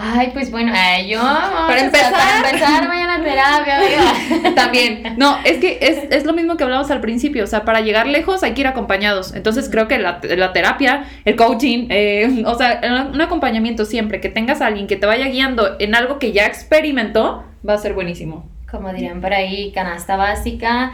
Ay, 0.00 0.30
pues 0.32 0.52
bueno, 0.52 0.72
yo. 1.08 1.20
Para 1.66 1.80
empezar. 1.80 2.12
Para 2.12 2.50
empezar, 2.50 2.86
vayan 2.86 3.10
a 3.10 3.24
terapia, 3.24 3.78
amiga. 3.78 4.54
También. 4.54 5.14
No, 5.16 5.38
es 5.44 5.58
que 5.58 5.78
es, 5.80 5.98
es, 6.10 6.24
lo 6.24 6.32
mismo 6.34 6.56
que 6.56 6.62
hablamos 6.62 6.88
al 6.92 7.00
principio. 7.00 7.42
O 7.42 7.46
sea, 7.48 7.64
para 7.64 7.80
llegar 7.80 8.06
lejos 8.06 8.44
hay 8.44 8.54
que 8.54 8.60
ir 8.60 8.68
acompañados. 8.68 9.34
Entonces 9.34 9.68
creo 9.68 9.88
que 9.88 9.98
la, 9.98 10.20
la 10.22 10.52
terapia, 10.52 11.04
el 11.24 11.34
coaching, 11.34 11.88
eh, 11.90 12.44
o 12.46 12.54
sea, 12.54 12.80
un 13.12 13.20
acompañamiento 13.20 13.84
siempre, 13.84 14.20
que 14.20 14.28
tengas 14.28 14.60
a 14.60 14.66
alguien 14.66 14.86
que 14.86 14.96
te 14.96 15.06
vaya 15.06 15.26
guiando 15.26 15.76
en 15.80 15.96
algo 15.96 16.20
que 16.20 16.30
ya 16.30 16.46
experimentó, 16.46 17.44
va 17.68 17.74
a 17.74 17.78
ser 17.78 17.94
buenísimo. 17.94 18.48
Como 18.70 18.92
dirían 18.92 19.20
por 19.20 19.32
ahí, 19.32 19.72
canasta 19.72 20.16
básica 20.16 20.92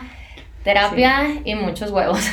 terapia 0.65 1.41
y 1.45 1.55
muchos 1.55 1.91
huevos. 1.91 2.19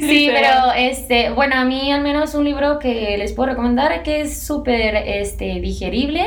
sí, 0.00 0.30
pero 0.30 0.72
este, 0.76 1.30
bueno, 1.30 1.56
a 1.56 1.64
mí 1.64 1.90
al 1.90 2.02
menos 2.02 2.34
un 2.34 2.44
libro 2.44 2.78
que 2.78 3.16
les 3.16 3.32
puedo 3.32 3.48
recomendar 3.48 4.02
que 4.02 4.20
es 4.20 4.46
súper 4.46 4.94
este, 4.94 5.60
digerible 5.60 6.24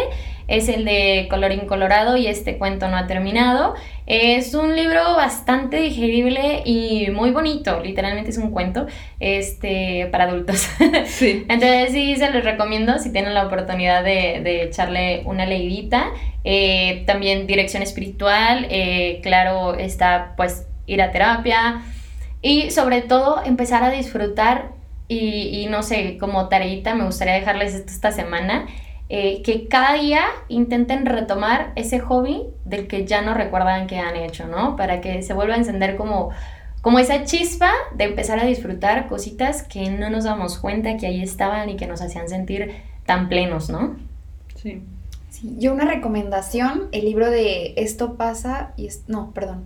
es 0.47 0.69
el 0.69 0.86
de 0.86 1.28
Colorín 1.30 1.67
Colorado 1.67 2.17
y 2.17 2.28
este 2.28 2.58
cuento 2.58 2.88
no 2.88 2.97
ha 2.97 3.06
terminado. 3.06 3.76
Es 4.08 4.54
un 4.54 4.74
libro 4.74 5.15
bastante 5.15 5.78
digerible 5.78 6.62
y 6.63 7.10
muy 7.12 7.32
bonito, 7.32 7.82
literalmente 7.82 8.30
es 8.30 8.38
un 8.38 8.52
cuento 8.52 8.88
este, 9.20 10.08
para 10.12 10.24
adultos. 10.24 10.70
Sí. 11.06 11.46
Entonces 11.50 11.91
sí, 11.91 12.15
se 12.15 12.32
los 12.32 12.43
recomiendo 12.43 13.00
si 13.00 13.12
tienen 13.12 13.34
la 13.34 13.46
oportunidad 13.46 14.04
de, 14.04 14.39
de 14.43 14.63
echarle 14.63 15.24
una 15.26 15.46
leidita. 15.46 16.12
Eh, 16.46 17.04
también 17.06 17.48
dirección 17.48 17.84
espiritual, 17.84 18.67
eh, 18.70 19.20
claro, 19.24 19.76
está 19.76 20.34
pues 20.38 20.67
ir 20.86 21.02
a 21.02 21.12
terapia 21.12 21.82
y 22.41 22.72
sobre 22.72 23.02
todo 23.02 23.43
empezar 23.43 23.84
a 23.84 23.89
disfrutar 23.89 24.72
y, 25.10 25.62
y 25.62 25.65
no 25.67 25.84
sé, 25.84 26.17
como 26.17 26.48
tareita 26.48 26.96
me 26.96 27.04
gustaría 27.04 27.34
dejarles 27.34 27.74
esto 27.74 27.91
esta 27.91 28.12
semana, 28.13 28.67
eh, 29.10 29.41
que 29.41 29.67
cada 29.70 29.93
día 29.93 30.22
intenten 30.50 31.06
retomar 31.06 31.72
ese 31.76 32.00
hobby 32.00 32.43
del 32.65 32.88
que 32.88 33.06
ya 33.06 33.22
no 33.22 33.34
recuerdan 33.34 33.88
que 33.88 34.00
han 34.00 34.17
hecho, 34.17 34.48
¿no? 34.48 34.76
Para 34.76 35.00
que 35.00 35.22
se 35.22 35.34
vuelva 35.34 35.54
a 35.54 35.58
encender 35.58 35.96
como, 35.96 36.32
como 36.82 37.00
esa 37.00 37.24
chispa 37.24 37.72
de 37.96 38.04
empezar 38.04 38.39
a 38.39 38.46
disfrutar 38.46 39.08
cositas 39.08 39.63
que 39.63 39.89
no 39.89 40.10
nos 40.10 40.26
damos 40.26 40.58
cuenta 40.58 40.98
que 40.98 41.08
ahí 41.08 41.22
estaban 41.22 41.70
y 41.70 41.78
que 41.78 41.88
nos 41.88 42.02
hacían 42.02 42.28
sentir 42.28 42.72
tan 43.06 43.30
plenos, 43.30 43.70
¿no? 43.70 43.96
Sí. 44.56 44.82
sí 45.30 45.56
yo 45.58 45.74
una 45.74 45.86
recomendación, 45.86 46.89
el 46.91 47.06
libro 47.06 47.30
de 47.30 47.76
Esto 47.78 48.15
pasa 48.15 48.74
y 48.76 48.88
es... 48.88 49.04
No, 49.08 49.32
perdón. 49.32 49.63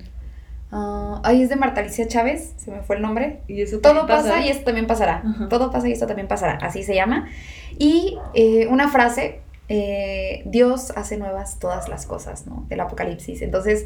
Uh, 0.71 1.19
ahí 1.23 1.41
es 1.41 1.49
de 1.49 1.57
Marta 1.57 1.81
Alicia 1.81 2.07
Chávez, 2.07 2.53
se 2.57 2.71
me 2.71 2.81
fue 2.81 2.95
el 2.95 3.01
nombre. 3.01 3.41
¿Y 3.47 3.61
eso 3.61 3.79
Todo 3.79 4.07
pasa, 4.07 4.39
y 4.41 4.49
esto 4.49 4.65
también 4.65 4.87
pasará. 4.87 5.23
Todo 5.49 5.69
pasa 5.71 5.89
y 5.89 5.91
esto 5.91 6.07
también 6.07 6.27
pasará. 6.27 6.53
Así 6.61 6.83
se 6.83 6.95
llama. 6.95 7.27
Y 7.77 8.17
eh, 8.33 8.67
una 8.67 8.87
frase, 8.89 9.41
eh, 9.67 10.43
Dios 10.45 10.93
hace 10.95 11.17
nuevas 11.17 11.59
todas 11.59 11.89
las 11.89 12.05
cosas, 12.05 12.47
¿no? 12.47 12.65
Del 12.69 12.79
Apocalipsis. 12.79 13.41
Entonces, 13.41 13.85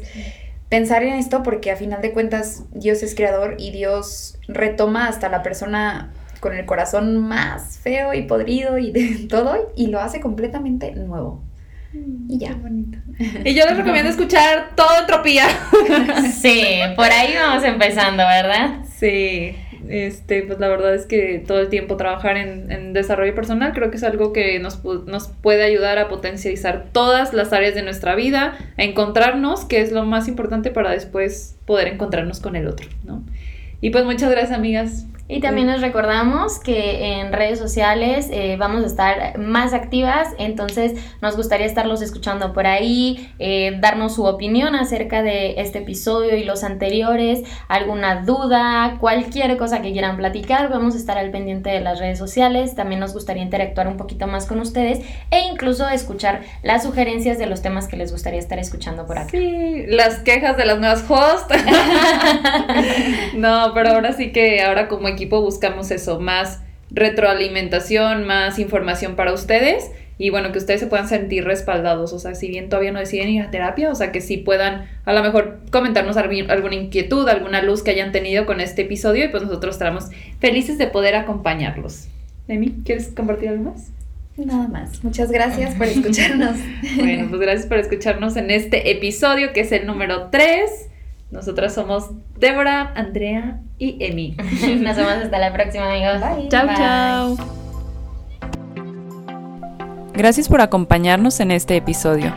pensar 0.68 1.02
en 1.02 1.14
esto 1.14 1.42
porque 1.42 1.72
a 1.72 1.76
final 1.76 2.02
de 2.02 2.12
cuentas 2.12 2.64
Dios 2.72 3.02
es 3.02 3.14
creador 3.14 3.56
y 3.58 3.72
Dios 3.72 4.38
retoma 4.46 5.08
hasta 5.08 5.28
la 5.28 5.42
persona 5.42 6.12
con 6.40 6.54
el 6.54 6.66
corazón 6.66 7.16
más 7.16 7.78
feo 7.78 8.14
y 8.14 8.22
podrido 8.22 8.78
y 8.78 8.92
de 8.92 9.26
todo 9.28 9.72
y 9.74 9.88
lo 9.88 10.00
hace 10.00 10.20
completamente 10.20 10.92
nuevo. 10.92 11.42
Mm, 11.96 12.30
y 12.30 12.38
ya. 12.38 12.54
bonito. 12.54 12.98
Y 13.44 13.54
yo 13.54 13.64
les 13.64 13.76
recomiendo 13.76 14.10
escuchar 14.10 14.72
todo 14.74 15.00
Entropía. 15.00 15.46
Sí, 16.32 16.80
por 16.96 17.06
ahí 17.06 17.34
vamos 17.34 17.64
empezando, 17.64 18.24
¿verdad? 18.24 18.84
Sí 18.98 19.54
este, 19.88 20.42
pues 20.42 20.58
la 20.58 20.68
verdad 20.68 20.94
es 20.94 21.06
que 21.06 21.42
todo 21.46 21.60
el 21.60 21.68
tiempo 21.68 21.96
trabajar 21.96 22.36
en, 22.36 22.92
desarrollo 22.92 23.34
personal 23.34 23.72
creo 23.72 23.90
que 23.90 23.96
es 23.96 24.04
algo 24.04 24.32
que 24.32 24.58
nos, 24.58 24.82
nos, 24.84 25.28
puede 25.28 25.64
ayudar 25.64 25.98
a 25.98 26.08
potencializar 26.08 26.86
todas 26.92 27.34
las 27.34 27.52
áreas 27.52 27.74
de 27.74 27.82
nuestra 27.82 28.14
vida, 28.14 28.56
a 28.78 28.82
encontrarnos, 28.82 29.64
que 29.64 29.80
es 29.80 29.92
lo 29.92 30.04
más 30.04 30.28
importante 30.28 30.70
para 30.70 30.90
después 30.90 31.56
poder 31.66 31.88
encontrarnos 31.88 32.40
con 32.40 32.56
el 32.56 32.66
otro, 32.66 32.88
¿no? 33.04 33.22
Y 33.80 33.90
pues 33.90 34.04
muchas 34.04 34.30
gracias 34.30 34.56
amigas 34.56 35.06
y 35.28 35.40
también 35.40 35.66
les 35.66 35.80
recordamos 35.80 36.60
que 36.60 37.18
en 37.18 37.32
redes 37.32 37.58
sociales 37.58 38.28
eh, 38.30 38.56
vamos 38.58 38.84
a 38.84 38.86
estar 38.86 39.38
más 39.38 39.72
activas, 39.72 40.28
entonces 40.38 40.92
nos 41.20 41.36
gustaría 41.36 41.66
estarlos 41.66 42.00
escuchando 42.00 42.52
por 42.52 42.66
ahí, 42.66 43.32
eh, 43.38 43.76
darnos 43.80 44.14
su 44.14 44.24
opinión 44.24 44.76
acerca 44.76 45.22
de 45.22 45.60
este 45.60 45.78
episodio 45.78 46.36
y 46.36 46.44
los 46.44 46.62
anteriores, 46.62 47.42
alguna 47.66 48.22
duda, 48.22 48.98
cualquier 49.00 49.56
cosa 49.56 49.82
que 49.82 49.92
quieran 49.92 50.16
platicar, 50.16 50.68
vamos 50.68 50.94
a 50.94 50.98
estar 50.98 51.18
al 51.18 51.30
pendiente 51.30 51.70
de 51.70 51.80
las 51.80 51.98
redes 51.98 52.18
sociales, 52.18 52.76
también 52.76 53.00
nos 53.00 53.12
gustaría 53.12 53.42
interactuar 53.42 53.88
un 53.88 53.96
poquito 53.96 54.28
más 54.28 54.46
con 54.46 54.60
ustedes 54.60 55.00
e 55.32 55.40
incluso 55.50 55.88
escuchar 55.88 56.42
las 56.62 56.84
sugerencias 56.84 57.36
de 57.38 57.46
los 57.46 57.62
temas 57.62 57.88
que 57.88 57.96
les 57.96 58.12
gustaría 58.12 58.38
estar 58.38 58.60
escuchando 58.60 59.06
por 59.06 59.18
aquí. 59.18 59.36
Sí, 59.36 59.84
las 59.88 60.20
quejas 60.20 60.56
de 60.56 60.66
las 60.66 60.78
nuevas 60.78 61.04
hosts. 61.08 61.54
no, 63.34 63.72
pero 63.74 63.90
ahora 63.90 64.12
sí 64.12 64.30
que 64.30 64.62
ahora 64.62 64.86
como 64.86 65.15
equipo 65.16 65.40
buscamos 65.40 65.90
eso, 65.90 66.20
más 66.20 66.60
retroalimentación, 66.90 68.24
más 68.24 68.58
información 68.58 69.16
para 69.16 69.32
ustedes 69.32 69.90
y 70.18 70.30
bueno, 70.30 70.50
que 70.50 70.58
ustedes 70.58 70.80
se 70.80 70.86
puedan 70.86 71.08
sentir 71.08 71.44
respaldados, 71.44 72.12
o 72.14 72.18
sea, 72.18 72.34
si 72.34 72.48
bien 72.48 72.70
todavía 72.70 72.90
no 72.90 72.98
deciden 72.98 73.28
ir 73.28 73.42
a 73.42 73.50
terapia, 73.50 73.90
o 73.90 73.94
sea, 73.94 74.12
que 74.12 74.22
sí 74.22 74.38
puedan 74.38 74.88
a 75.04 75.12
lo 75.12 75.22
mejor 75.22 75.60
comentarnos 75.70 76.16
alguna 76.16 76.74
inquietud, 76.74 77.28
alguna 77.28 77.60
luz 77.60 77.82
que 77.82 77.90
hayan 77.90 78.12
tenido 78.12 78.46
con 78.46 78.60
este 78.60 78.82
episodio 78.82 79.26
y 79.26 79.28
pues 79.28 79.42
nosotros 79.42 79.74
estaremos 79.74 80.06
felices 80.38 80.78
de 80.78 80.86
poder 80.86 81.16
acompañarlos. 81.16 82.08
Emi, 82.48 82.76
¿quieres 82.84 83.08
compartir 83.08 83.50
algo 83.50 83.72
más? 83.72 83.90
Nada 84.36 84.68
más. 84.68 85.02
Muchas 85.02 85.30
gracias 85.30 85.74
por 85.74 85.86
escucharnos. 85.86 86.56
bueno, 86.96 87.26
pues 87.28 87.40
gracias 87.40 87.66
por 87.66 87.78
escucharnos 87.78 88.36
en 88.36 88.50
este 88.50 88.90
episodio 88.90 89.52
que 89.52 89.60
es 89.60 89.72
el 89.72 89.86
número 89.86 90.28
3. 90.30 90.88
Nosotras 91.36 91.74
somos 91.74 92.08
Débora, 92.38 92.94
Andrea 92.96 93.60
y 93.76 94.02
Emi. 94.02 94.36
Nos 94.80 94.96
vemos 94.96 95.12
hasta 95.22 95.38
la 95.38 95.52
próxima, 95.52 95.92
amigos. 95.92 96.18
Bye. 96.18 96.48
Chao, 96.48 96.66
chao. 96.74 97.36
Gracias 100.14 100.48
por 100.48 100.62
acompañarnos 100.62 101.38
en 101.40 101.50
este 101.50 101.76
episodio. 101.76 102.34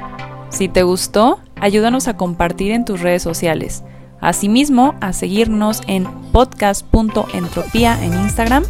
Si 0.50 0.68
te 0.68 0.84
gustó, 0.84 1.40
ayúdanos 1.62 2.10
a 2.10 2.18
compartir 2.18 2.74
en 2.74 2.84
tus 2.84 3.00
redes 3.00 3.24
sociales. 3.24 3.86
Asimismo, 4.20 4.96
a 5.00 5.14
seguirnos 5.14 5.80
en 5.88 6.04
podcast.entropía 6.34 8.04
en 8.04 8.14
Instagram. 8.16 8.66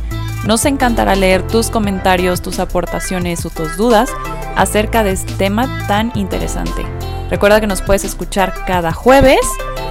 Nos 0.45 0.63
encantará 0.65 1.15
leer 1.15 1.41
tus 1.47 1.71
comentarios, 1.71 2.43
tus 2.43 2.59
aportaciones 2.59 3.47
o 3.47 3.49
tus 3.49 3.77
dudas 3.77 4.11
acerca 4.55 5.03
de 5.03 5.13
este 5.13 5.33
tema 5.33 5.87
tan 5.87 6.11
interesante. 6.13 6.83
Recuerda 7.31 7.59
que 7.59 7.67
nos 7.67 7.81
puedes 7.81 8.03
escuchar 8.03 8.53
cada 8.67 8.91
jueves 8.91 9.39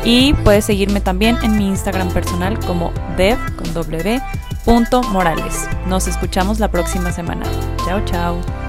y 0.09 0.33
puedes 0.33 0.64
seguirme 0.64 1.03
también 1.03 1.37
en 1.42 1.59
mi 1.59 1.68
Instagram 1.68 2.09
personal 2.09 2.59
como 2.61 2.94
dev 3.18 3.37
con 3.57 3.75
w, 3.75 4.23
Nos 5.87 6.09
escuchamos 6.09 6.59
la 6.61 6.71
próxima 6.71 7.12
semana. 7.12 7.44
Chao, 7.85 8.03
chao. 8.07 8.67